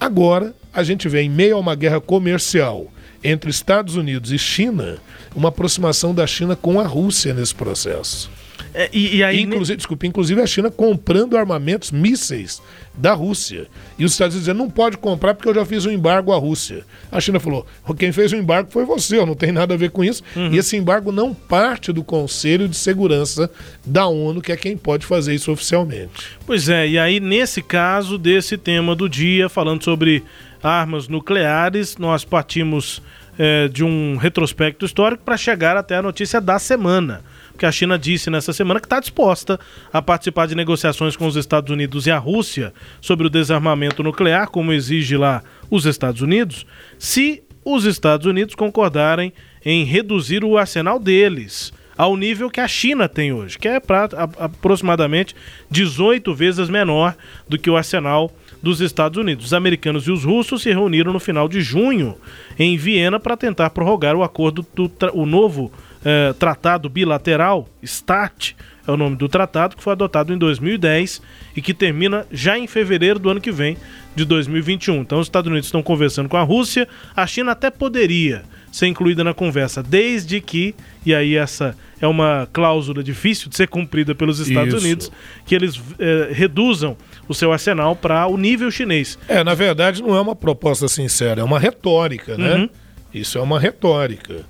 [0.00, 2.86] Agora, a gente vê em meio a uma guerra comercial
[3.24, 4.98] entre Estados Unidos e China,
[5.34, 8.30] uma aproximação da China com a Rússia nesse processo.
[8.74, 12.60] É, e, e aí, Inclusive, desculpa, inclusive a China comprando armamentos, mísseis
[12.94, 13.66] da Rússia.
[13.98, 16.36] E os Estados Unidos dizendo, não pode comprar porque eu já fiz um embargo à
[16.36, 16.84] Rússia.
[17.10, 17.66] A China falou,
[17.96, 20.22] quem fez o embargo foi você, eu não tem nada a ver com isso.
[20.36, 23.50] E esse embargo não parte do Conselho de Segurança
[23.84, 26.36] da ONU, que é quem pode fazer isso oficialmente.
[26.44, 30.24] Pois é, e aí nesse caso desse tema do dia, falando sobre
[30.62, 33.00] armas nucleares, nós partimos
[33.38, 37.22] eh, de um retrospecto histórico para chegar até a notícia da semana.
[37.58, 39.58] Porque a China disse nessa semana que está disposta
[39.92, 44.46] a participar de negociações com os Estados Unidos e a Rússia sobre o desarmamento nuclear,
[44.48, 46.64] como exige lá os Estados Unidos,
[47.00, 49.32] se os Estados Unidos concordarem
[49.64, 54.04] em reduzir o arsenal deles ao nível que a China tem hoje, que é pra,
[54.04, 55.34] a- aproximadamente
[55.68, 57.16] 18 vezes menor
[57.48, 58.30] do que o arsenal
[58.62, 59.46] dos Estados Unidos.
[59.46, 62.16] Os americanos e os russos se reuniram no final de junho
[62.56, 65.72] em Viena para tentar prorrogar o acordo do o novo
[66.04, 68.54] eh, tratado bilateral START
[68.88, 71.20] é o nome do tratado que foi adotado em 2010
[71.54, 73.76] e que termina já em fevereiro do ano que vem
[74.16, 75.02] de 2021.
[75.02, 79.22] Então os Estados Unidos estão conversando com a Rússia, a China até poderia ser incluída
[79.22, 84.38] na conversa, desde que, e aí essa é uma cláusula difícil de ser cumprida pelos
[84.38, 84.84] Estados Isso.
[84.84, 85.12] Unidos,
[85.44, 86.96] que eles eh, reduzam
[87.28, 89.18] o seu arsenal para o nível chinês.
[89.28, 92.54] É, na verdade não é uma proposta sincera, é uma retórica, né?
[92.54, 92.70] Uhum.
[93.12, 94.46] Isso é uma retórica.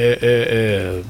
[0.00, 1.02] É, é-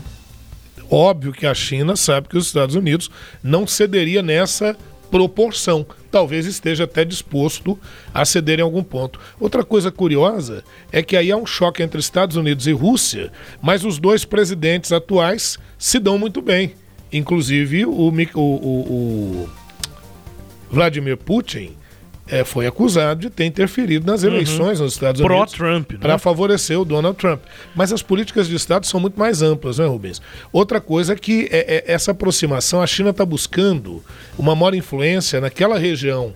[0.81, 3.11] é óbvio que a China sabe que os Estados Unidos
[3.42, 4.74] não cederia nessa
[5.11, 5.85] proporção.
[6.11, 7.79] Talvez esteja até disposto
[8.14, 9.20] a ceder em algum ponto.
[9.38, 13.85] Outra coisa curiosa é que aí há um choque entre Estados Unidos e Rússia, mas
[13.85, 16.72] os dois presidentes atuais se dão muito bem.
[17.12, 19.48] Inclusive o, o- o- o
[20.70, 21.72] Vladimir Putin
[22.30, 25.98] eh, foi acusado de ter interferido nas eleições nos Estados Unidos Pró-Trump, né?
[25.98, 27.40] para favorecer o Donald Trump.
[27.74, 30.20] Mas as políticas de Estado são muito mais amplas, né, Rubens?
[30.52, 34.02] Outra coisa é que é, é, essa aproximação, a China está buscando
[34.38, 36.34] uma maior influência naquela região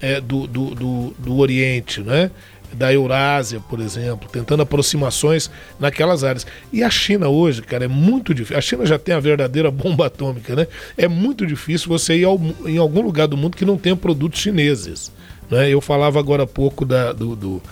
[0.00, 2.30] é, do, do, do, do Oriente, né?
[2.74, 6.46] da Eurásia, por exemplo, tentando aproximações naquelas áreas.
[6.72, 8.58] E a China hoje, cara, é muito difícil.
[8.58, 10.66] A China já tem a verdadeira bomba atômica, né?
[10.96, 14.40] É muito difícil você ir ao em algum lugar do mundo que não tenha produtos
[14.40, 15.12] chineses.
[15.50, 15.70] Né?
[15.70, 17.62] Eu falava agora há pouco da, do, do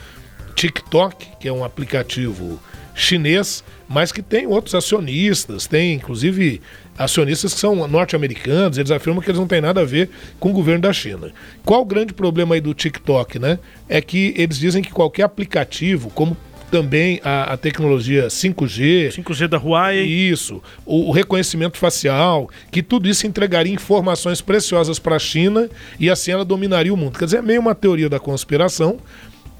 [0.54, 2.58] TikTok, que é um aplicativo
[2.94, 6.60] chinês, mas que tem outros acionistas, tem inclusive
[6.96, 10.52] acionistas que são norte-americanos, eles afirmam que eles não têm nada a ver com o
[10.52, 11.32] governo da China.
[11.64, 13.58] Qual o grande problema aí do TikTok, né?
[13.88, 16.36] É que eles dizem que qualquer aplicativo, como
[16.72, 20.06] também a, a tecnologia 5G, 5G da Huawei.
[20.06, 25.68] isso, o, o reconhecimento facial, que tudo isso entregaria informações preciosas para a China
[26.00, 27.18] e assim ela dominaria o mundo.
[27.18, 28.98] Quer dizer, é meio uma teoria da conspiração,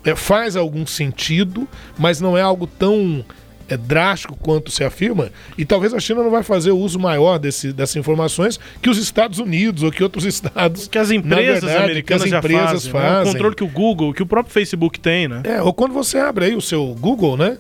[0.03, 3.23] é, faz algum sentido, mas não é algo tão
[3.73, 7.39] é, drástico quanto se afirma, e talvez a China não vai fazer o uso maior
[7.39, 10.89] desse, dessas informações que os Estados Unidos ou que outros estados.
[10.89, 13.09] Que as empresas verdade, americanas que as já empresas fazem, né?
[13.09, 13.33] O fazem.
[13.33, 15.43] controle que o Google, que o próprio Facebook tem, né?
[15.45, 17.59] É, ou quando você abre aí o seu Google, né?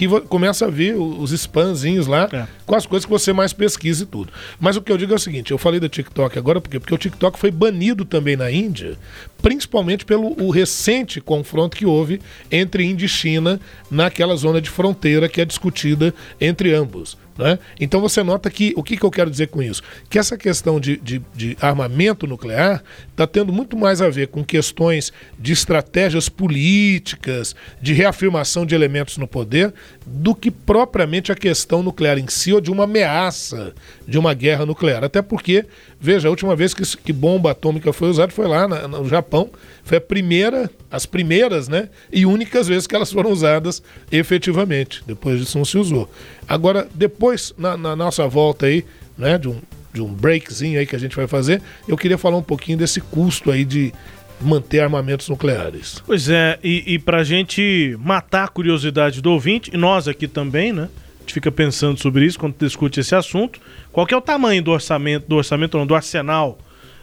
[0.00, 2.46] Que começa a ver o- os spamzinhos lá É.
[2.64, 4.32] com as coisas que você mais pesquisa e tudo.
[4.58, 6.94] Mas o que eu digo é o seguinte: eu falei do TikTok agora porque, porque
[6.94, 8.96] o TikTok foi banido também na Índia,
[9.42, 12.18] principalmente pelo o recente confronto que houve
[12.50, 17.18] entre Índia e China naquela zona de fronteira que é discutida entre ambos.
[17.40, 17.58] Né?
[17.80, 19.82] Então você nota que o que, que eu quero dizer com isso?
[20.08, 24.44] Que essa questão de, de, de armamento nuclear está tendo muito mais a ver com
[24.44, 29.72] questões de estratégias políticas, de reafirmação de elementos no poder,
[30.06, 33.72] do que propriamente a questão nuclear em si ou de uma ameaça
[34.10, 35.04] de uma guerra nuclear.
[35.04, 35.64] Até porque,
[36.00, 39.48] veja, a última vez que, que bomba atômica foi usada foi lá na- no Japão.
[39.84, 41.88] Foi a primeira, as primeiras, né?
[42.12, 43.80] E únicas vezes que elas foram usadas
[44.10, 45.02] efetivamente.
[45.06, 46.10] Depois disso não se usou.
[46.48, 48.84] Agora, depois, na, na nossa volta aí,
[49.16, 49.60] né, de um,
[49.92, 53.00] de um breakzinho aí que a gente vai fazer, eu queria falar um pouquinho desse
[53.00, 53.92] custo aí de
[54.40, 56.02] manter armamentos nucleares.
[56.06, 60.72] Pois é, e, e pra gente matar a curiosidade do ouvinte, e nós aqui também,
[60.72, 60.88] né?
[61.30, 63.60] Gente fica pensando sobre isso quando discute esse assunto.
[63.92, 66.58] Qual que é o tamanho do orçamento, do orçamento não, do arsenal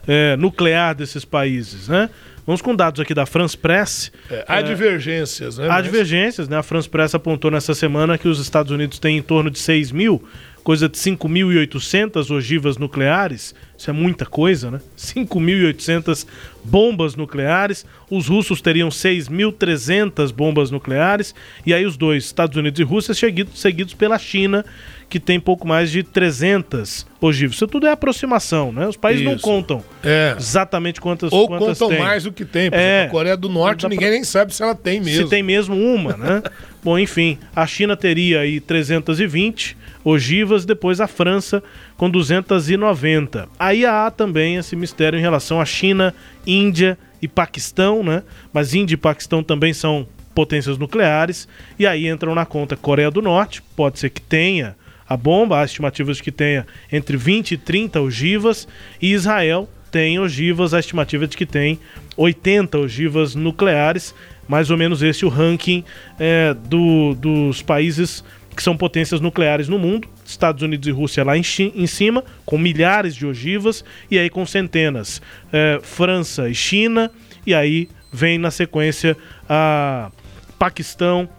[0.06, 2.10] é, nuclear desses países, né?
[2.46, 4.12] Vamos com dados aqui da France Press.
[4.30, 5.70] É, há divergências, né?
[5.70, 6.58] Há divergências, né?
[6.58, 9.94] A France Press apontou nessa semana que os Estados Unidos têm em torno de 6
[9.94, 10.22] mil,
[10.68, 13.56] coisa de 5.800 ogivas nucleares.
[13.78, 14.82] Isso é muita coisa, né?
[14.98, 16.28] 5.800
[16.62, 17.86] bombas nucleares.
[18.12, 21.34] Os russos teriam 6.300 bombas nucleares.
[21.66, 24.66] E aí os dois, Estados Unidos e Rússia, seguidos, seguidos pela China,
[25.10, 27.56] que tem pouco mais de 300 ogivas.
[27.56, 28.88] Isso tudo é aproximação, né?
[28.90, 29.44] Os países não Isso.
[29.44, 30.36] contam É.
[30.38, 32.00] exatamente quantas, Ou quantas contam têm.
[32.06, 32.70] mais do que tem.
[32.70, 32.82] Por É.
[32.98, 35.24] exemplo, a Coreia do Norte, pra- ninguém nem sabe se ela tem mesmo.
[35.24, 36.44] se tem mesmo uma, né?
[36.84, 39.78] Bom, enfim, a China teria aí 320
[40.10, 41.62] ogivas, depois a França
[41.98, 43.48] com 290.
[43.60, 46.14] Aí há também esse mistério em relação à China,
[46.46, 48.24] Índia e Paquistão, né?
[48.54, 51.48] Mas Índia e Paquistão também são potências nucleares,
[51.80, 54.76] e aí entram na conta Coreia do Norte, pode ser que tenha
[55.10, 58.68] a bomba, há estimativas de que tenha entre 20 e 30 ogivas,
[59.02, 61.80] e Israel tem ogivas, a estimativa de que tem
[62.16, 64.14] 80 ogivas nucleares,
[64.48, 65.84] mais ou menos esse o ranking
[66.20, 68.24] é, do- dos países
[68.58, 71.44] que são potências nucleares no mundo, Estados Unidos e Rússia lá em,
[71.76, 75.22] em cima, com milhares de ogivas, e aí com centenas,
[75.54, 77.12] é, França e China,
[77.46, 79.16] e aí vem na sequência
[79.48, 80.12] a
[80.58, 81.30] Paquistão,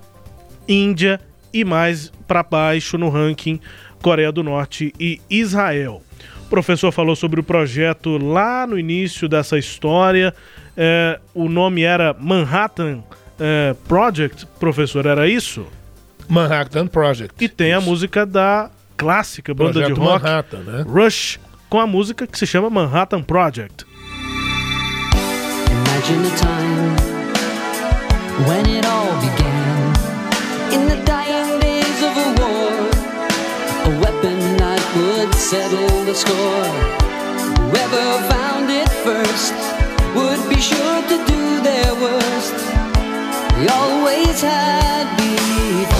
[0.68, 1.20] Índia
[1.52, 3.58] e mais para baixo no ranking
[4.00, 6.00] Coreia do Norte e Israel.
[6.46, 10.32] O professor falou sobre o projeto lá no início dessa história.
[10.76, 13.02] É, o nome era Manhattan
[13.40, 15.66] é, Project, professor, era isso?
[16.28, 17.34] Manhattan Project.
[17.42, 20.84] E tem a música da clássica banda Projeto de rock Manhattan, né?
[20.86, 23.86] Rush, com a música que se chama Manhattan Project.
[25.70, 26.96] Imagine a time
[28.46, 29.92] when it all began.
[30.72, 32.88] In the dying days of a war,
[33.86, 36.72] a weapon that would settle the score.
[37.70, 39.54] Whoever found it first
[40.14, 42.54] would be sure to do their worst.
[43.56, 45.97] They always had before.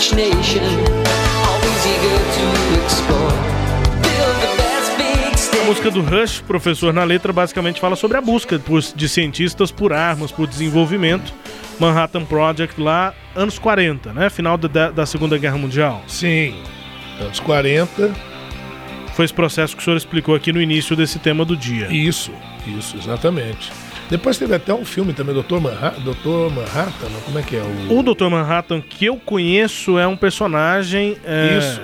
[0.00, 0.62] Each nation,
[1.46, 3.34] always eager to explore.
[5.60, 9.70] A música do Rush, professor, na letra basicamente fala sobre a busca por- de cientistas
[9.70, 11.32] por armas, por desenvolvimento.
[11.78, 14.30] Manhattan Project lá, anos 40, né?
[14.30, 16.02] Final da- da, da Segunda Guerra Mundial.
[16.08, 16.54] Sim.
[17.20, 18.10] Anos 40.
[19.14, 21.88] Foi esse processo que o senhor explicou aqui no início desse tema do dia.
[21.92, 22.32] Isso,
[22.66, 23.70] isso, exatamente.
[24.10, 25.60] Depois teve até um filme também, Dr.
[25.60, 26.52] Manhattan, Dr.
[26.52, 27.62] Manhattan, como é que é?
[27.88, 27.98] O...
[28.00, 28.28] O Dr.
[28.28, 31.80] Manhattan que eu conheço é um personagem é, Isso.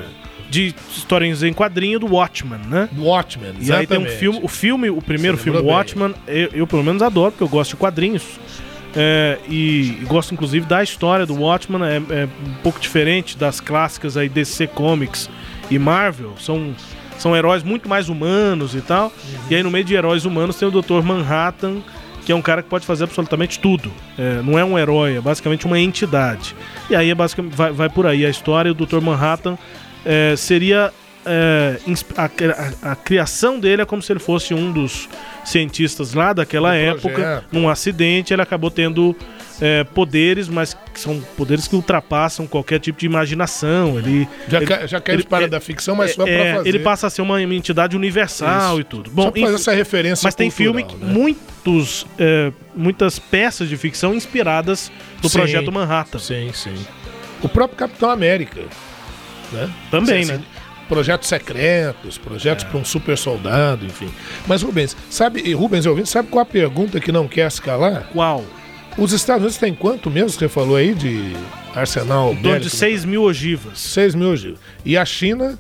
[0.51, 2.89] de historinhas em quadrinho do Watchmen, né?
[2.99, 4.18] Watchmen, E aí tem um exatamente.
[4.18, 5.70] filme, o filme, o primeiro filme bem.
[5.70, 8.24] Watchmen, eu, eu pelo menos adoro, porque eu gosto de quadrinhos.
[8.99, 13.61] É, e, e gosto inclusive da história do Watchmen, é, é um pouco diferente das
[13.61, 15.31] clássicas aí DC Comics
[15.70, 16.33] e Marvel.
[16.41, 16.74] São,
[17.18, 19.12] são heróis muito mais humanos e tal.
[19.49, 21.03] E aí no meio de heróis humanos tem o Dr.
[21.05, 21.83] Manhattan,
[22.27, 23.93] que é um cara que pode fazer absolutamente tudo.
[24.18, 26.57] É, não é um herói, é basicamente uma entidade.
[26.91, 28.72] E aí é basicamente, vai, vai por aí a história.
[28.72, 29.01] O Dr.
[29.01, 29.57] Manhattan
[30.05, 30.93] é, seria.
[31.27, 35.09] É, ins- a, a- a criação dele é como se ele fosse um dos
[35.45, 37.09] cientistas lá daquela Do época.
[37.14, 37.45] projeto.
[37.53, 39.14] Num acidente, ele acabou tendo
[39.61, 43.99] é, poderes, mas são poderes que ultrapassam qualquer tipo de imaginação.
[43.99, 46.68] Ele, Já, ele, ca- já quer para da ficção, mas só é, pra fazer.
[46.68, 48.81] ele passa a ser uma entidade universal Isso.
[48.81, 49.09] e tudo.
[49.11, 51.12] Só Bom, enfim, essa referência mas tem filme, cultural, né?
[51.14, 55.39] muitos, é, muitas peças de ficção inspiradas no Sim.
[55.39, 56.18] projeto Manhattan.
[56.18, 56.74] Sim, sim.
[57.43, 58.61] O próprio Capitão América.
[59.53, 59.70] Né?
[59.91, 60.41] Também, né?
[60.89, 64.09] Projetos secretos, projetos para um super soldado, enfim.
[64.47, 68.09] Mas, Rubens, sabe, Rubens ouvindo, sabe qual a pergunta que não quer se calar?
[68.12, 68.45] Qual?
[68.97, 71.32] Os Estados Unidos têm quanto mesmo que você falou aí de
[71.74, 72.76] arsenal Em torno de bélico.
[72.76, 73.78] 6 mil ogivas.
[73.78, 74.59] 6 mil ogivas.
[74.84, 75.59] E a China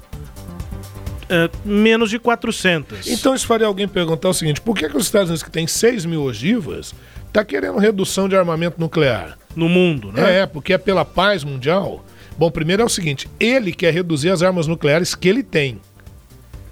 [1.28, 3.06] É, menos de 400.
[3.08, 5.66] Então isso faria alguém perguntar o seguinte: por que, que os Estados Unidos, que tem
[5.66, 6.94] 6 mil ogivas,
[7.26, 9.36] está querendo redução de armamento nuclear?
[9.56, 10.40] No mundo, né?
[10.40, 12.04] É, porque é pela paz mundial.
[12.38, 15.80] Bom, primeiro é o seguinte: ele quer reduzir as armas nucleares que ele tem.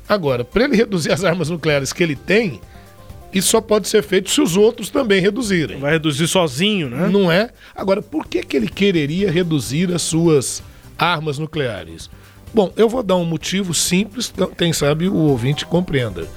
[0.08, 2.60] Agora, para ele reduzir as armas nucleares que ele tem,
[3.32, 5.78] isso só pode ser feito se os outros também reduzirem.
[5.78, 7.08] Vai reduzir sozinho, né?
[7.08, 7.50] Não é?
[7.74, 10.62] Agora, por que, que ele quereria reduzir as suas
[10.98, 12.10] armas nucleares?
[12.52, 16.28] Bom, eu vou dar um motivo simples, então, quem sabe o ouvinte compreenda.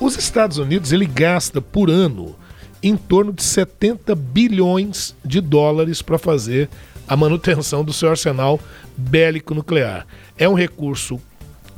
[0.00, 2.34] Os Estados Unidos, ele gasta por ano
[2.82, 6.68] em torno de 70 bilhões de dólares para fazer
[7.08, 8.60] a manutenção do seu arsenal
[8.96, 10.06] bélico nuclear.
[10.38, 11.20] É um recurso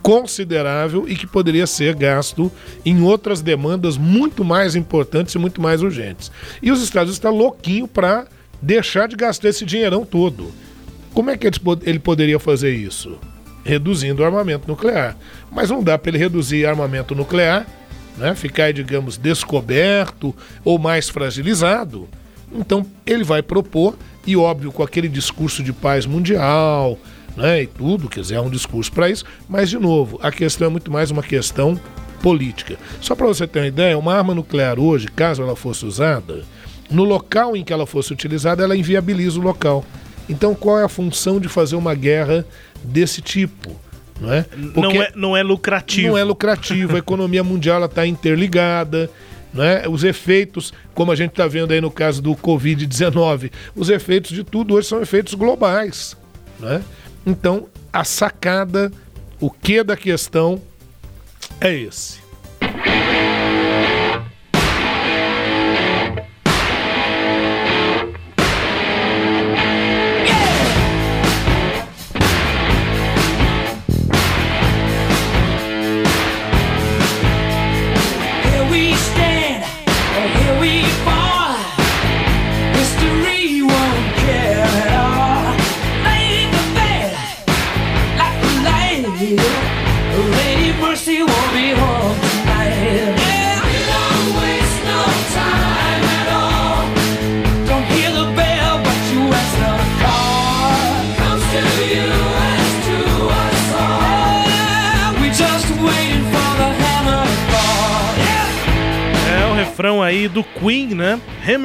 [0.02, 2.50] considerável e que poderia ser gasto
[2.84, 6.30] em outras demandas muito mais importantes e muito mais urgentes.
[6.62, 8.26] E os Estados Unidos estão louquinho para
[8.62, 10.52] deixar de gastar esse dinheirão todo.
[11.12, 11.50] Como é que
[11.84, 13.18] ele poderia fazer isso?
[13.64, 15.16] Reduzindo o armamento nuclear.
[15.50, 17.66] Mas não dá para ele reduzir armamento nuclear,
[18.16, 18.34] né?
[18.34, 20.32] ficar, digamos, descoberto
[20.64, 22.08] ou mais fragilizado.
[22.52, 23.96] Então ele vai propor,
[24.26, 26.98] e óbvio, com aquele discurso de paz mundial,
[27.36, 30.68] né, e tudo, quer dizer, é um discurso para isso, mas de novo, a questão
[30.68, 31.78] é muito mais uma questão
[32.22, 32.76] política.
[33.00, 36.44] Só para você ter uma ideia, uma arma nuclear hoje, caso ela fosse usada,
[36.90, 39.84] no local em que ela fosse utilizada, ela inviabiliza o local.
[40.28, 42.44] Então, qual é a função de fazer uma guerra
[42.82, 43.76] desse tipo?
[44.20, 44.46] Não é?
[44.56, 46.08] Não, é, não é lucrativo.
[46.08, 49.10] Não é lucrativo, a economia mundial está interligada.
[49.56, 49.88] Né?
[49.88, 54.44] Os efeitos, como a gente está vendo aí no caso do Covid-19, os efeitos de
[54.44, 56.14] tudo hoje são efeitos globais.
[56.60, 56.82] Né?
[57.24, 58.92] Então, a sacada,
[59.40, 60.60] o que da questão
[61.58, 62.25] é esse.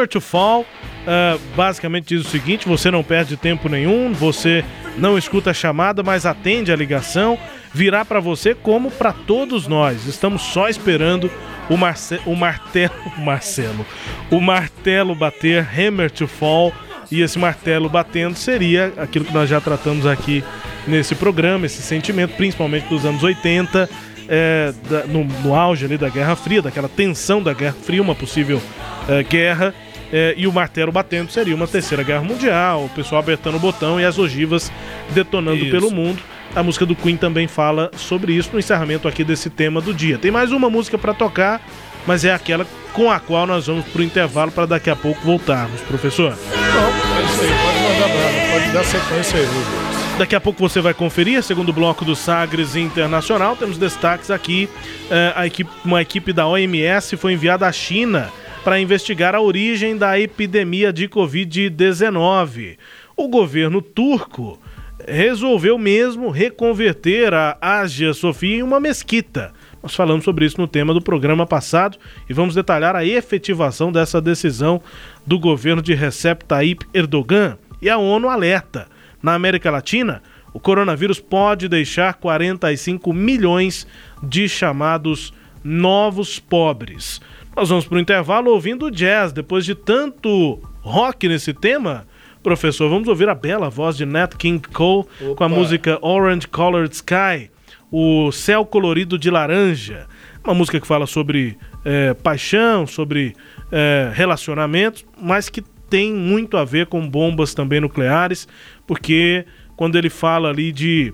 [0.02, 0.66] Hammer to Fall.
[1.06, 4.64] Ah, basicamente diz o seguinte: você não perde tempo nenhum, você
[4.98, 7.38] não escuta a chamada, mas atende a ligação.
[7.74, 10.06] Virá para você como para todos nós.
[10.06, 11.32] Estamos só esperando
[11.70, 13.86] o, Marce o martelo, Marcelo,
[14.30, 16.74] o martelo bater, Hammer to Fall.
[17.10, 20.42] E esse martelo batendo seria aquilo que nós já tratamos aqui
[20.88, 23.90] nesse programa, esse sentimento, principalmente dos anos 80,
[24.30, 28.16] é, da- no, no auge ali da Guerra Fria, daquela tensão da Guerra Fria, uma
[28.16, 28.62] possível
[29.10, 29.76] é, guerra,
[30.12, 34.00] é, e o martelo batendo seria uma terceira guerra mundial, o pessoal apertando o botão
[34.00, 34.72] e as ogivas
[35.12, 35.72] detonando Isso.
[35.72, 36.22] pelo mundo.
[36.54, 40.18] A música do Queen também fala sobre isso no encerramento aqui desse tema do dia.
[40.18, 41.62] Tem mais uma música para tocar,
[42.06, 45.80] mas é aquela com a qual nós vamos pro intervalo para daqui a pouco voltarmos,
[45.82, 46.32] professor.
[46.32, 49.92] Não, é isso aí, pode mandar bala, pode dar sequência aí, Rubens.
[50.18, 54.68] Daqui a pouco você vai conferir, segundo bloco do Sagres Internacional, temos destaques aqui.
[55.10, 58.30] eh, a equipe, uma equipe da OMS foi enviada à China
[58.64, 62.78] para investigar a origem da epidemia de Covid-19.
[63.18, 64.60] O governo turco
[65.08, 69.52] resolveu mesmo reconverter a Ágia Sofia em uma mesquita.
[69.82, 71.98] Nós falamos sobre isso no tema do programa passado
[72.30, 74.80] e vamos detalhar a efetivação dessa decisão
[75.26, 77.58] do governo de Recep Tayyip Erdogan.
[77.82, 78.88] E a ONU alerta:
[79.24, 80.22] na América Latina,
[80.54, 83.88] o coronavírus pode deixar 45 milhões
[84.22, 85.34] de chamados
[85.64, 87.20] novos pobres.
[87.62, 89.32] Nós vamos para o intervalo ouvindo jazz.
[89.32, 92.08] Depois de tanto rock nesse tema,
[92.42, 95.48] professor, vamos ouvir a bela voz de Nat King Cole com a Opa.
[95.48, 97.52] música Orange Colored Sky,
[97.92, 100.08] o céu colorido de laranja.
[100.44, 101.56] Uma música que fala sobre
[101.86, 103.36] eh, paixão, sobre
[103.72, 108.48] eh, relacionamentos, mas que tem muito a ver com bombas também nucleares,
[108.88, 109.46] porque
[109.78, 111.14] quando ele fala ali de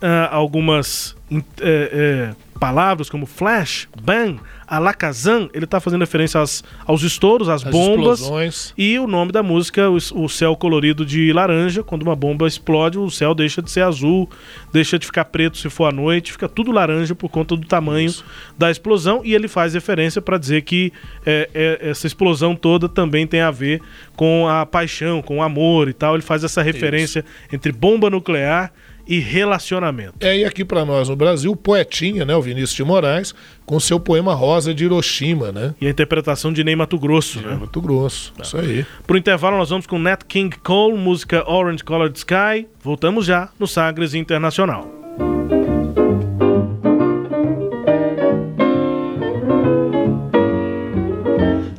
[0.00, 1.16] ah, algumas
[1.60, 4.38] é, é, palavras como flash, bang,
[4.68, 8.20] alakazam, ele está fazendo referência às- aos estouros, às, As bombas.
[8.20, 8.74] explosões.
[8.76, 11.82] E o nome da música, o, o céu colorido de laranja.
[11.82, 14.28] Quando uma bomba explode, o céu deixa de ser azul,
[14.72, 18.12] deixa de ficar preto se for à noite, fica tudo laranja por conta do tamanho
[18.56, 19.22] da explosão.
[19.24, 20.92] E ele faz referência para dizer que
[21.26, 23.80] é, é, essa explosão toda também tem a ver
[24.14, 26.14] com a paixão, com o amor e tal.
[26.14, 28.70] Ele faz essa referência entre bomba nuclear
[29.10, 30.14] e relacionamento.
[30.20, 33.34] É, e aqui para nós no Brasil, o poetinha, né, o Vinícius de Moraes,
[33.66, 35.74] com seu poema Rosa de Hiroshima, né?
[35.80, 37.56] E a interpretação de Ney Mato Grosso, né?
[37.56, 38.32] Muito grosso.
[38.40, 38.86] Isso aí.
[39.04, 42.68] Pro intervalo, nós vamos com Nat King Cole, música Orange Colored Sky.
[42.80, 44.88] Voltamos já no Sagres Internacional.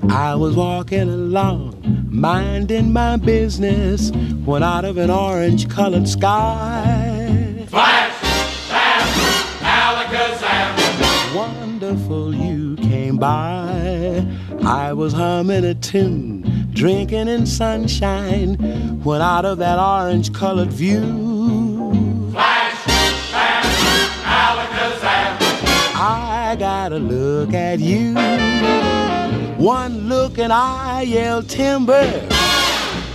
[0.09, 4.11] I was walking along, minding my business,
[4.43, 7.65] when out of an orange colored sky.
[7.69, 9.07] Flash, bam,
[9.61, 11.35] alakazam.
[11.35, 14.25] Wonderful you came by.
[14.63, 18.55] I was humming a tune, drinking in sunshine,
[19.03, 22.29] when out of that orange colored view.
[22.31, 22.85] Flash,
[23.31, 23.63] bam,
[24.25, 25.37] alakazam.
[25.95, 29.00] I gotta look at you.
[29.61, 32.27] One look and I yell timber.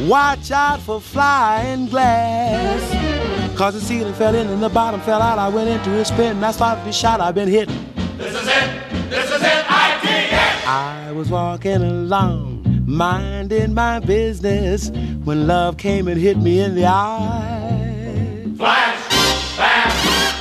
[0.03, 3.59] Watch out for flying glass.
[3.59, 5.41] Cause the ceiling fell in and the bottom fell out.
[5.41, 7.21] I went into a spin and I started to shot.
[7.21, 7.69] I've been hit.
[8.17, 9.11] This is it.
[9.11, 9.65] This is it.
[9.65, 10.67] ITN.
[10.69, 14.91] I was walking along, minding my business,
[15.25, 18.47] when love came and hit me in the eye.
[18.57, 19.91] Flash, bam,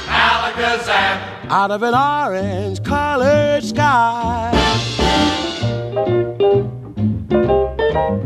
[0.05, 1.49] alakazam.
[1.49, 4.94] Out of an orange colored sky.
[7.95, 8.25] One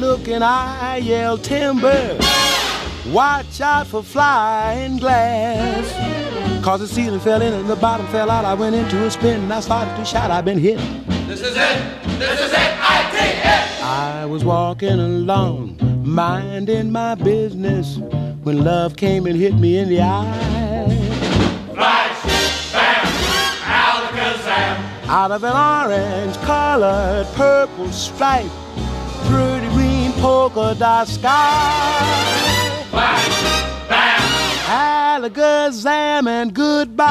[0.00, 2.19] look and I yell timber.
[3.12, 6.64] Watch out for flying glass.
[6.64, 8.44] Cause the ceiling fell in and the bottom fell out.
[8.44, 10.30] I went into a spin and I started to shout.
[10.30, 10.78] I've been hit.
[11.26, 12.02] This is it.
[12.20, 12.56] This is it.
[12.56, 13.82] ITN.
[13.82, 17.96] I was walking along, minding my business,
[18.44, 21.66] when love came and hit me in the eye.
[21.74, 23.06] Flash, bam,
[23.64, 25.08] alakazam.
[25.08, 28.46] Out of an orange colored purple stripe,
[29.24, 32.69] pretty green polka dot sky.
[36.40, 37.06] And goodbye.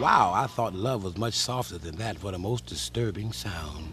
[0.00, 2.22] Wow, I thought love was much softer than that.
[2.22, 3.92] What a most disturbing sound.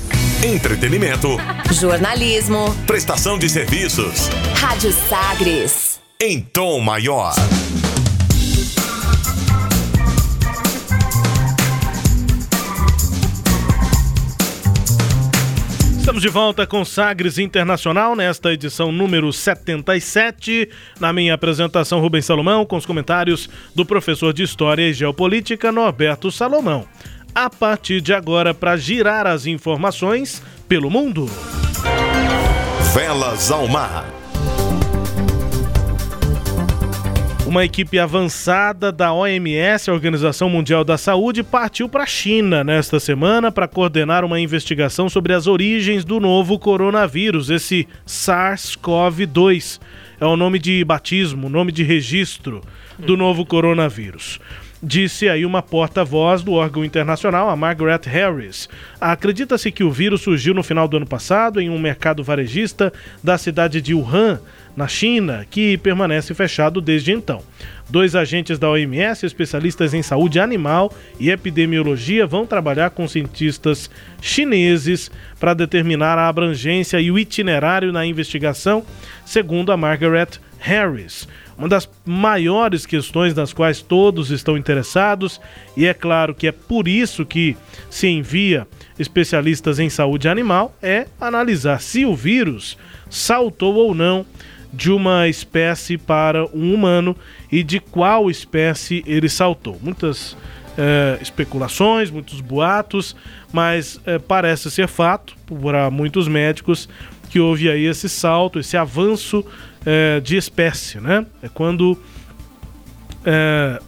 [0.43, 1.37] Entretenimento,
[1.71, 2.75] Jornalismo.
[2.87, 5.99] prestação de serviços, Rádio Sagres.
[6.19, 7.35] em tom maior.
[15.99, 20.67] Estamos de volta com Sagres Internacional nesta edição número 77.
[20.99, 26.31] Na minha apresentação, Rubens Salomão, com os comentários do professor de História e Geopolítica, Norberto
[26.31, 26.87] Salomão.
[27.33, 31.29] A partir de agora, para girar as informações pelo mundo.
[32.93, 34.05] Velas ao mar.
[37.47, 42.99] Uma equipe avançada da OMS, a Organização Mundial da Saúde, partiu para a China nesta
[42.99, 49.79] semana para coordenar uma investigação sobre as origens do novo coronavírus, esse SARS-CoV-2.
[50.19, 52.61] É o nome de batismo, o nome de registro
[52.97, 54.39] do novo coronavírus.
[54.83, 58.67] Disse aí uma porta-voz do órgão internacional, a Margaret Harris.
[58.99, 62.91] Acredita-se que o vírus surgiu no final do ano passado em um mercado varejista
[63.23, 64.39] da cidade de Wuhan,
[64.75, 67.43] na China, que permanece fechado desde então.
[67.89, 73.87] Dois agentes da OMS, especialistas em saúde animal e epidemiologia, vão trabalhar com cientistas
[74.19, 78.83] chineses para determinar a abrangência e o itinerário na investigação,
[79.25, 81.27] segundo a Margaret Harris.
[81.61, 85.39] Uma das maiores questões nas quais todos estão interessados,
[85.77, 87.55] e é claro que é por isso que
[87.87, 92.79] se envia especialistas em saúde animal, é analisar se o vírus
[93.11, 94.25] saltou ou não
[94.73, 97.15] de uma espécie para um humano
[97.51, 99.77] e de qual espécie ele saltou.
[99.83, 100.35] Muitas
[100.75, 103.15] eh, especulações, muitos boatos,
[103.53, 106.89] mas eh, parece ser fato para muitos médicos
[107.29, 109.45] que houve aí esse salto, esse avanço
[109.85, 111.25] eh, de espécie, né?
[111.41, 111.97] É quando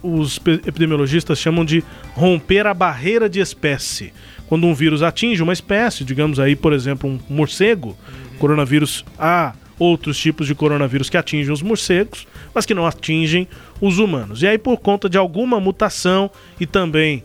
[0.00, 1.82] os epidemiologistas chamam de
[2.12, 4.12] romper a barreira de espécie.
[4.46, 7.96] Quando um vírus atinge uma espécie, digamos aí, por exemplo, um morcego,
[8.38, 13.48] coronavírus A outros tipos de coronavírus que atingem os morcegos, mas que não atingem
[13.80, 14.42] os humanos.
[14.42, 16.30] E aí, por conta de alguma mutação
[16.60, 17.24] e também,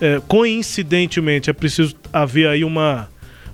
[0.00, 3.08] é, coincidentemente, é preciso haver aí uma,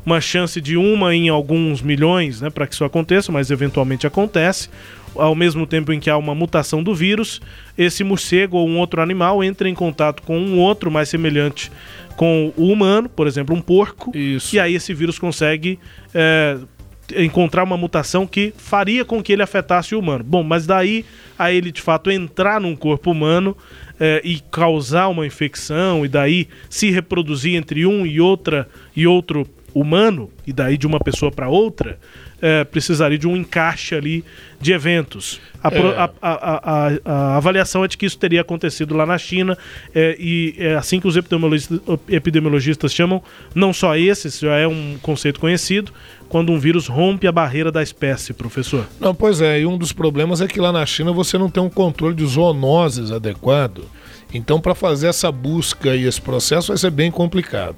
[0.04, 4.68] uma chance de uma em alguns milhões né, para que isso aconteça, mas eventualmente acontece.
[5.14, 7.40] Ao mesmo tempo em que há uma mutação do vírus,
[7.76, 11.70] esse morcego ou um outro animal entra em contato com um outro mais semelhante
[12.16, 14.54] com o humano, por exemplo, um porco, Isso.
[14.54, 15.78] e aí esse vírus consegue
[16.14, 16.58] é,
[17.16, 20.24] encontrar uma mutação que faria com que ele afetasse o humano.
[20.24, 21.04] Bom, mas daí
[21.38, 23.56] a ele de fato entrar num corpo humano
[23.98, 29.46] eh, e causar uma infecção e daí se reproduzir entre um e outra e outro
[29.74, 31.98] humano e daí de uma pessoa para outra
[32.42, 34.24] eh, precisaria de um encaixe ali
[34.58, 35.38] de eventos.
[35.62, 35.78] A, É.
[35.98, 39.58] a- a- a- avaliação é de que isso teria acontecido lá na China
[39.94, 43.22] eh, e é assim que os epidemiologistas, epidemiologistas chamam,
[43.54, 45.92] não só esse, isso já é um conceito conhecido,
[46.28, 48.86] quando um vírus rompe a barreira da espécie, professor.
[49.00, 51.62] Não, pois é, e um dos problemas é que lá na China você não tem
[51.62, 53.82] um controle de zoonoses adequado.
[54.32, 57.76] Então, para fazer essa busca e esse processo vai ser bem complicado.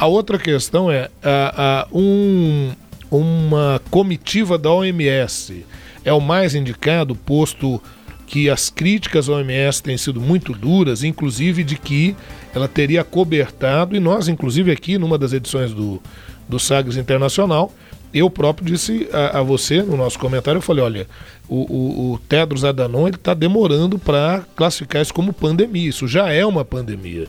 [0.00, 2.70] A outra questão é a, a- um-
[3.10, 5.62] uma comitiva da OMS
[6.02, 7.78] é o mais indicado, posto
[8.26, 12.16] que as críticas à OMS têm sido muito duras, inclusive de que
[12.54, 16.00] ela teria cobertado, e nós, inclusive, aqui numa das edições do,
[16.48, 17.70] do Sagres Internacional,
[18.14, 21.06] eu próprio disse a, a você no nosso comentário, eu falei, olha,
[21.46, 26.32] o, o, o Tedros Adhanom ele está demorando para classificar isso como pandemia, isso já
[26.32, 27.26] é uma pandemia.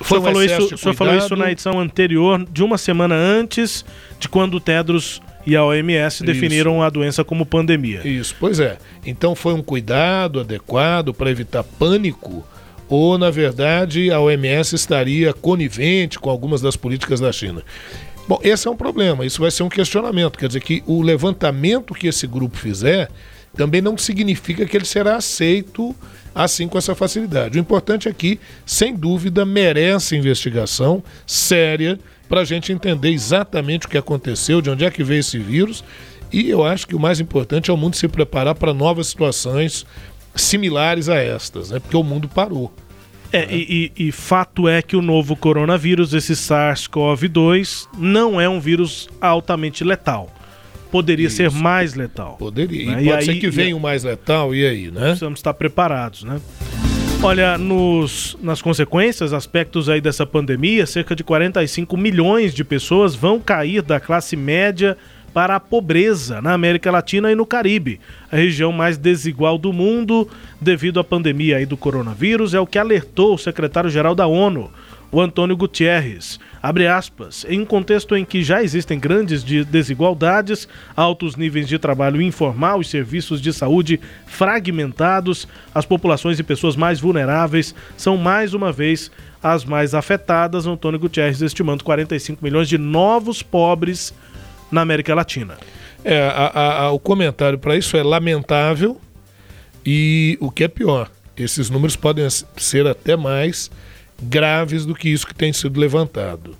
[0.00, 3.84] O senhor, falou isso, o senhor falou isso na edição anterior, de uma semana antes
[4.18, 8.06] de quando o Tedros e a OMS definiram a doença como pandemia.
[8.06, 8.78] Isso, pois é.
[9.04, 12.44] Então foi um cuidado adequado para evitar pânico
[12.88, 17.62] ou, na verdade, a OMS estaria conivente com algumas das políticas da China?
[18.28, 20.38] Bom, esse é um problema, isso vai ser um questionamento.
[20.38, 23.10] Quer dizer que o levantamento que esse grupo fizer
[23.54, 25.94] também não significa que ele será aceito
[26.34, 27.58] assim com essa facilidade.
[27.58, 33.88] O importante é que, sem dúvida, merece investigação séria para a gente entender exatamente o
[33.90, 35.84] que aconteceu, de onde é que veio esse vírus.
[36.32, 39.86] E eu acho que o mais importante é o mundo se preparar para novas situações
[40.34, 41.78] similares a estas, né?
[41.78, 42.72] porque o mundo parou.
[43.32, 48.60] É, e, e- e fato é que o novo coronavírus, esse SARS-CoV-2, não é um
[48.60, 50.32] vírus altamente letal.
[50.94, 52.36] Poderia ser mais letal.
[52.38, 52.92] Poderia.
[52.92, 53.02] Né?
[53.02, 55.06] E pode ser aí- que venha o mais letal, e aí, né?
[55.06, 56.40] Precisamos estar preparados, né?
[57.20, 63.40] Olha, nos, nas consequências, aspectos aí dessa pandemia, cerca de 45 milhões de pessoas vão
[63.40, 64.96] cair da classe média
[65.32, 67.98] para a pobreza na América Latina e no Caribe,
[68.30, 70.28] a região mais desigual do mundo
[70.60, 74.70] devido à pandemia aí do coronavírus, é o que alertou o secretário-geral da ONU,
[75.14, 76.40] o Antônio Gutierrez.
[76.60, 81.78] Abre aspas, em um contexto em que já existem grandes de- desigualdades, altos níveis de
[81.78, 88.54] trabalho informal e serviços de saúde fragmentados, as populações e pessoas mais vulneráveis são mais
[88.54, 89.10] uma vez
[89.42, 90.66] as mais afetadas.
[90.66, 94.12] Antônio Gutierrez estimando 45 milhões de novos pobres
[94.72, 95.56] na América Latina.
[96.04, 99.00] É, a- a- o comentário para isso é lamentável
[99.86, 103.70] e o que é pior, esses números podem ser até mais
[104.24, 106.56] graves do que isso que tem sido levantado.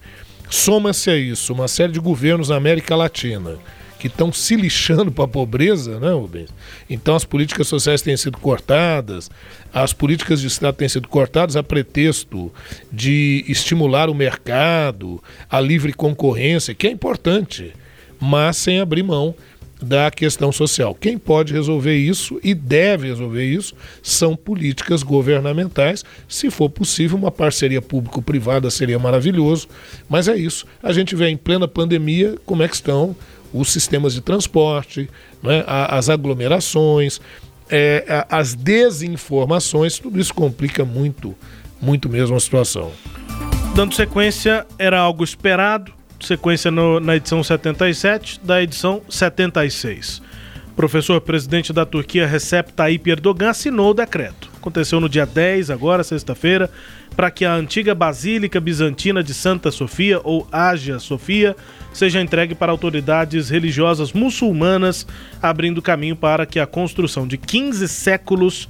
[0.51, 3.59] Soma-se a isso uma série de governos na América Latina
[3.99, 6.51] que estão se lixando para a pobreza, né, Rubens?
[6.91, 9.31] Então as políticas sociais têm sido cortadas,
[9.73, 12.53] as políticas de Estado têm sido cortadas a pretexto
[12.93, 17.73] de estimular o mercado, a livre concorrência, que é importante,
[18.21, 19.35] mas sem abrir mão
[19.85, 20.95] da questão social.
[20.95, 26.05] Quem pode resolver isso e deve resolver isso são políticas governamentais.
[26.29, 29.69] Se for possível, uma parceria público-privada seria maravilhoso,
[30.09, 30.67] mas é isso.
[30.83, 33.15] A gente vê em plena pandemia como é que estão
[33.53, 35.09] os sistemas de transporte,
[35.41, 37.21] né, as aglomerações,
[37.71, 41.35] é, as desinformações, tudo isso complica muito,
[41.81, 42.91] muito mesmo a situação.
[43.75, 45.93] Dando sequência, era algo esperado.
[46.25, 50.23] Sequência no- na edição 77 da edição 76.
[50.69, 54.51] O professor presidente da Turquia, Recep Tayyip Erdogan, assinou o decreto.
[54.57, 56.71] Aconteceu no dia 10, agora, sexta-feira,
[57.15, 61.55] para que a antiga Basílica Bizantina de Santa Sofia, ou Ágia Sofia,
[61.93, 65.07] seja entregue para autoridades religiosas muçulmanas,
[65.43, 68.69] abrindo caminho para que a construção de 15 séculos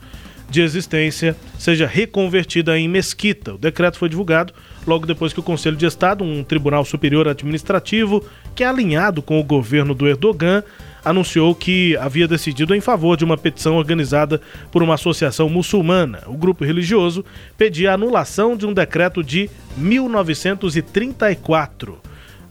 [0.48, 3.54] de existência seja reconvertida em mesquita.
[3.54, 4.52] O decreto foi divulgado
[4.86, 8.24] logo depois que o Conselho de Estado, um tribunal superior administrativo
[8.54, 10.62] que é alinhado com o governo do Erdogan,
[11.04, 14.40] anunciou que havia decidido em favor de uma petição organizada
[14.72, 16.22] por uma associação muçulmana.
[16.26, 17.24] O grupo religioso
[17.58, 22.00] pedia a anulação de um decreto de 1934.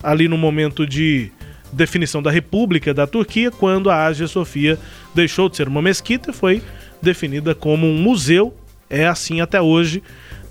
[0.01, 1.31] Ali no momento de
[1.71, 4.77] definição da República da Turquia, quando a Ágia Sofia
[5.15, 6.61] deixou de ser uma mesquita e foi
[7.03, 8.55] definida como um museu.
[8.89, 10.01] É assim até hoje.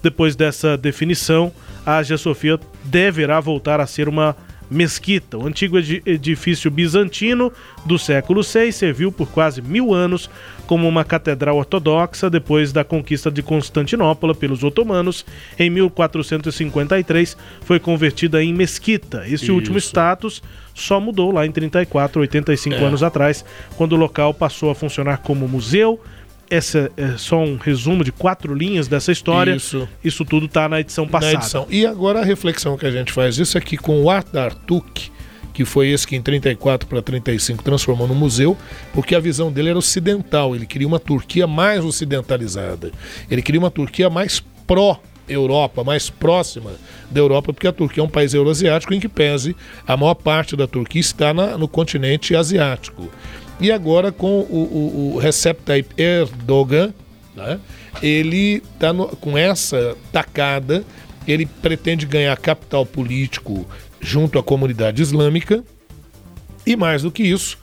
[0.02, 1.52] Depois dessa definição,
[1.86, 4.36] a Ágia Sofia deverá voltar a ser uma
[4.70, 5.36] mesquita.
[5.36, 7.52] O antigo edi- edifício bizantino
[7.84, 10.30] do século VI serviu por quase mil anos
[10.66, 15.26] como uma catedral ortodoxa depois da conquista de Constantinopla pelos otomanos.
[15.58, 19.24] Em 1453 foi convertida em mesquita.
[19.28, 19.88] Esse último Isso.
[19.88, 20.42] status
[20.74, 22.84] só mudou lá em 34, 85 É.
[22.84, 23.44] anos atrás,
[23.76, 26.00] quando o local passou a funcionar como museu.
[26.54, 29.54] Essa é só um resumo de quatro linhas dessa história.
[29.54, 29.88] Isso.
[30.04, 31.32] Isso tudo está na edição passada.
[31.32, 31.66] Na edição.
[31.70, 35.10] E agora a reflexão que a gente faz isso aqui com o Art Artuk,
[35.54, 38.56] que foi esse que em 34 para 35 transformou no museu,
[38.92, 42.90] porque a visão dele era ocidental, ele queria uma Turquia mais ocidentalizada.
[43.30, 44.98] Ele queria uma Turquia mais pró
[45.28, 46.72] Europa, mais próxima
[47.10, 49.54] da Europa, porque a Turquia é um país euroasiático em que pese
[49.86, 53.08] a maior parte da Turquia está na- no continente asiático.
[53.60, 56.92] E agora com o, o, o Recep Tayyip Erdogan,
[57.34, 57.60] né?
[58.02, 60.84] ele está com essa tacada,
[61.26, 63.66] ele pretende ganhar capital político
[64.00, 65.62] junto à comunidade islâmica
[66.66, 67.56] e mais do que isso,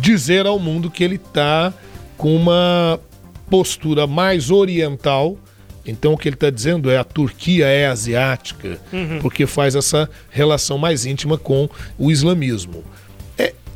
[0.00, 1.72] dizer ao mundo que ele está
[2.16, 2.98] com uma
[3.48, 5.36] postura mais oriental.
[5.86, 9.20] Então o que ele está dizendo é a Turquia é asiática, Uhum.
[9.20, 11.68] porque faz essa relação mais íntima com
[11.98, 12.84] o islamismo.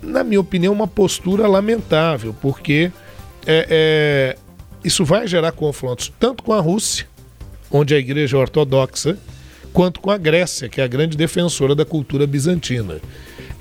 [0.02, 2.90] Na minha opinião, uma postura lamentável, porque
[3.46, 4.36] é, é,
[4.84, 7.06] isso vai gerar confrontos tanto com a Rússia,
[7.70, 9.16] onde a igreja é ortodoxa,
[9.72, 13.00] quanto com a Grécia, que é a grande defensora da cultura bizantina.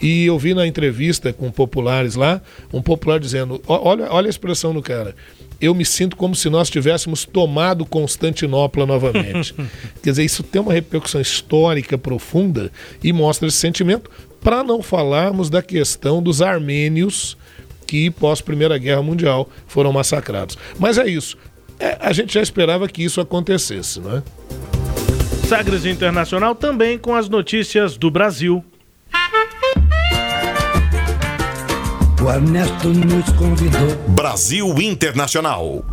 [0.02, 2.42] E eu vi na entrevista com populares lá,
[2.74, 5.16] um popular dizendo: "Ó- olha, olha a expressão do cara.
[5.62, 9.54] Eu me sinto como se nós tivéssemos tomado Constantinopla novamente.
[10.02, 12.72] Quer dizer, isso tem uma repercussão histórica profunda
[13.04, 14.10] e mostra esse sentimento,
[14.42, 17.38] para não falarmos da questão dos armênios
[17.86, 20.58] que, pós Primeira Guerra Mundial, foram massacrados.
[20.80, 21.38] Mas é isso.
[21.80, 24.24] É, a gente já esperava que isso acontecesse, não é?
[25.48, 28.64] Sagres Internacional também com as notícias do Brasil.
[32.24, 33.96] O Ernesto nos convidou.
[34.10, 35.84] Brasil Internacional.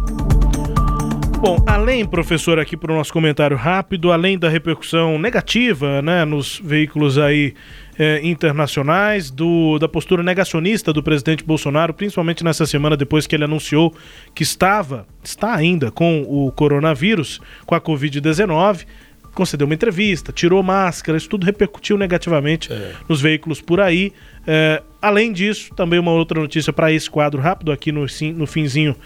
[1.41, 6.61] Bom, além, professor, aqui para o nosso comentário rápido, além da repercussão negativa né, nos
[6.63, 7.55] veículos aí
[7.99, 13.45] eh, internacionais, do, da postura negacionista do presidente Bolsonaro, principalmente nessa semana depois que ele
[13.45, 13.95] anunciou
[14.35, 18.87] que estava, está ainda com o coronavírus, com a Covid-19,
[19.39, 22.69] concedeu uma entrevista, tirou máscara, isso tudo repercutiu negativamente
[23.09, 24.13] nos veículos por aí.
[24.45, 28.97] É, além disso, também uma outra notícia para esse quadro rápido aqui no, no finzinho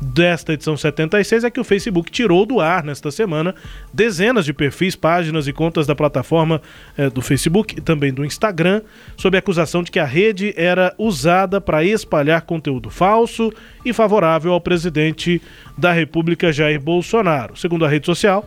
[0.00, 3.54] desta edição 76 é que o Facebook tirou do ar nesta semana
[3.92, 6.62] dezenas de perfis, páginas e contas da plataforma
[6.96, 8.80] é, do Facebook e também do Instagram,
[9.16, 13.52] sob a acusação de que a rede era usada para espalhar conteúdo falso
[13.84, 15.42] e favorável ao presidente
[15.76, 17.56] da República Jair Bolsonaro.
[17.56, 18.46] Segundo a rede social,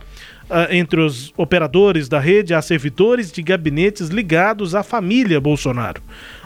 [0.70, 6.00] entre os operadores da rede há servidores de gabinetes ligados à família Bolsonaro.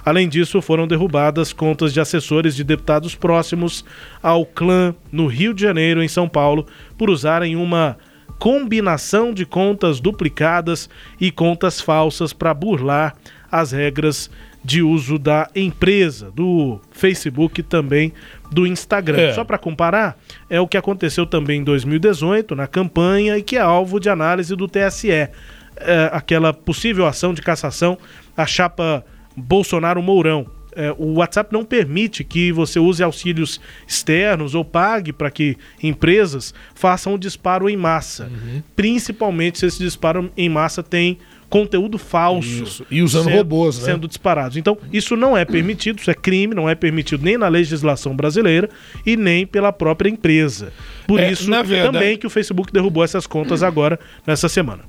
[0.04, 3.84] Além disso, foram derrubadas contas de assessores de deputados próximos
[4.22, 7.98] ao clã no Rio de Janeiro, em São Paulo, por usarem uma
[8.38, 10.88] combinação de contas duplicadas
[11.20, 13.14] e contas falsas para burlar
[13.50, 14.30] as regras
[14.62, 18.12] de uso da empresa, do Facebook e também
[18.50, 19.20] do Instagram.
[19.20, 19.32] É.
[19.32, 23.60] Só para comparar, é o que aconteceu também em 2018 na campanha e que é
[23.60, 25.10] alvo de análise do TSE.
[25.10, 25.30] É,
[26.12, 27.96] aquela possível ação de cassação
[28.36, 30.46] à chapa Bolsonaro-Mourão.
[30.76, 36.54] É, o WhatsApp não permite que você use auxílios externos ou pague para que empresas
[36.74, 38.24] façam o disparo em massa.
[38.24, 38.62] Uhum.
[38.76, 41.18] Principalmente se esse disparo em massa tem
[41.50, 42.62] conteúdo falso.
[42.62, 42.86] Isso.
[42.90, 43.84] E usando sendo- robôs, né?
[43.86, 44.56] Sendo disparados.
[44.56, 48.70] Então, isso não é permitido, isso é crime, não é permitido nem na legislação brasileira
[49.04, 50.72] e nem pela própria empresa.
[51.06, 54.84] Por É, isso verdade- também que o Facebook derrubou essas contas agora, nessa semana.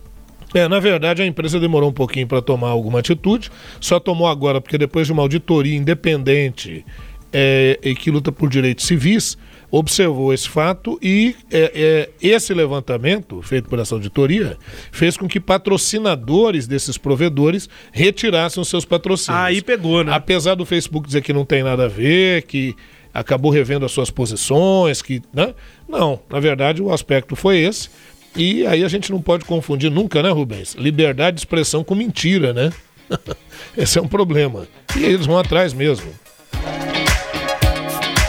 [0.53, 3.49] É, na verdade, a empresa demorou um pouquinho para tomar alguma atitude,
[3.79, 6.85] só tomou agora porque depois de uma auditoria independente
[7.33, 9.37] é, e que luta por direitos civis,
[9.71, 14.57] observou esse fato e é, é, esse levantamento, feito por essa auditoria,
[14.91, 19.41] fez com que patrocinadores desses provedores retirassem os seus patrocínios.
[19.41, 20.11] Aí pegou, né?
[20.13, 22.75] Apesar do Facebook dizer que não tem nada a ver, que
[23.13, 25.21] acabou revendo as suas posições, que.
[25.33, 25.53] Né?
[25.87, 27.89] Não, na verdade o aspecto foi esse.
[28.35, 30.73] E aí a gente não pode confundir nunca, né, Rubens?
[30.75, 32.71] Liberdade de expressão com mentira, né?
[33.77, 34.67] Esse é um problema.
[34.97, 36.09] E eles vão atrás mesmo.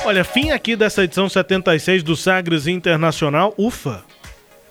[0.05, 3.55] Olha, fim aqui dessa edição 76 do Sagres Internacional.
[3.57, 4.03] Ufa!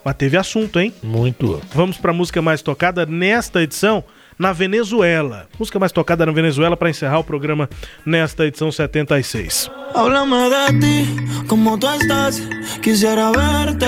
[0.04, 0.94] Mas teve assunto, hein?
[1.02, 1.62] Muito.
[1.74, 4.04] Vamos para a música mais tocada nesta edição
[4.38, 5.48] na Venezuela.
[5.58, 7.70] Música mais tocada na Venezuela para encerrar o programa
[8.06, 9.72] nesta edição 76.
[9.94, 12.42] Háblame de ti, como tú estás,
[12.82, 13.86] quisiera verte.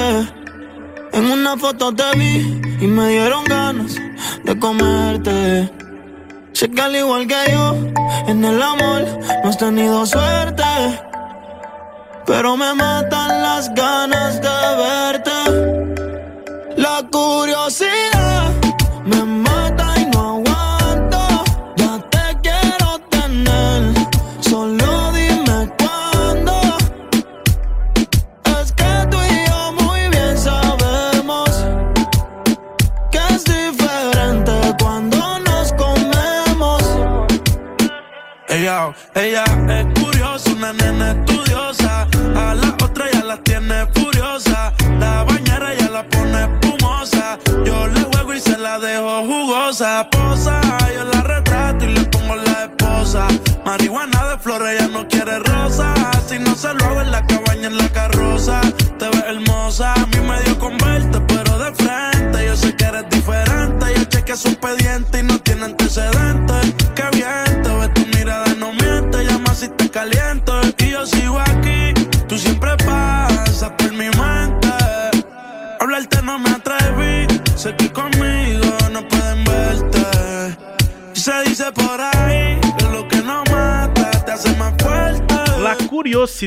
[1.12, 3.96] En una foto te vi y me dieron ganas
[4.46, 5.70] de comerte.
[6.54, 7.76] Sé que al igual que yo,
[8.28, 9.06] en el amor
[9.44, 10.64] no has tenido suerte.
[12.26, 15.32] Pero me matan las ganas de verte.
[16.78, 18.03] La curiosidad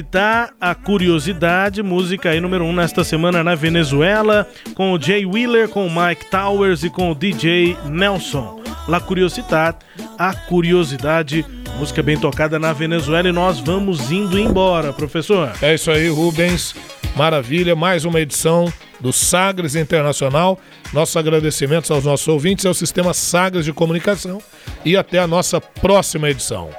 [0.07, 5.27] Curiosità, a curiosidade, música aí número 1 um nesta semana na Venezuela, com o Jay
[5.27, 8.63] Wheeler, com o Mike Towers e com o DJ Nelson.
[8.87, 9.75] La Curiosità,
[10.17, 11.45] a curiosidade,
[11.77, 15.53] música bem tocada na Venezuela e nós vamos indo embora, professor.
[15.61, 16.75] É isso aí, Rubens.
[17.17, 20.59] Maravilha, mais uma edição do Sagres Internacional.
[20.93, 24.41] Nossos agradecimentos aos nossos ouvintes, ao Sistema Sagres de Comunicação
[24.85, 26.71] e até a nossa próxima edição.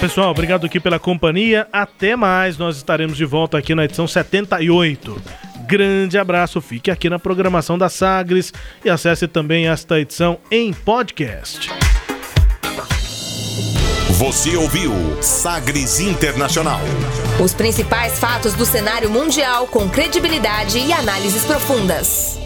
[0.00, 1.66] Pessoal, obrigado aqui pela companhia.
[1.72, 2.56] Até mais.
[2.56, 5.20] Nós estaremos de volta aqui na edição 78.
[5.66, 6.60] Grande abraço.
[6.60, 8.52] Fique aqui na programação da Sagres
[8.84, 11.68] e acesse também esta edição em podcast.
[14.12, 16.80] Você ouviu Sagres Internacional.
[17.42, 22.38] Os principais fatos do cenário mundial com credibilidade e análises profundas.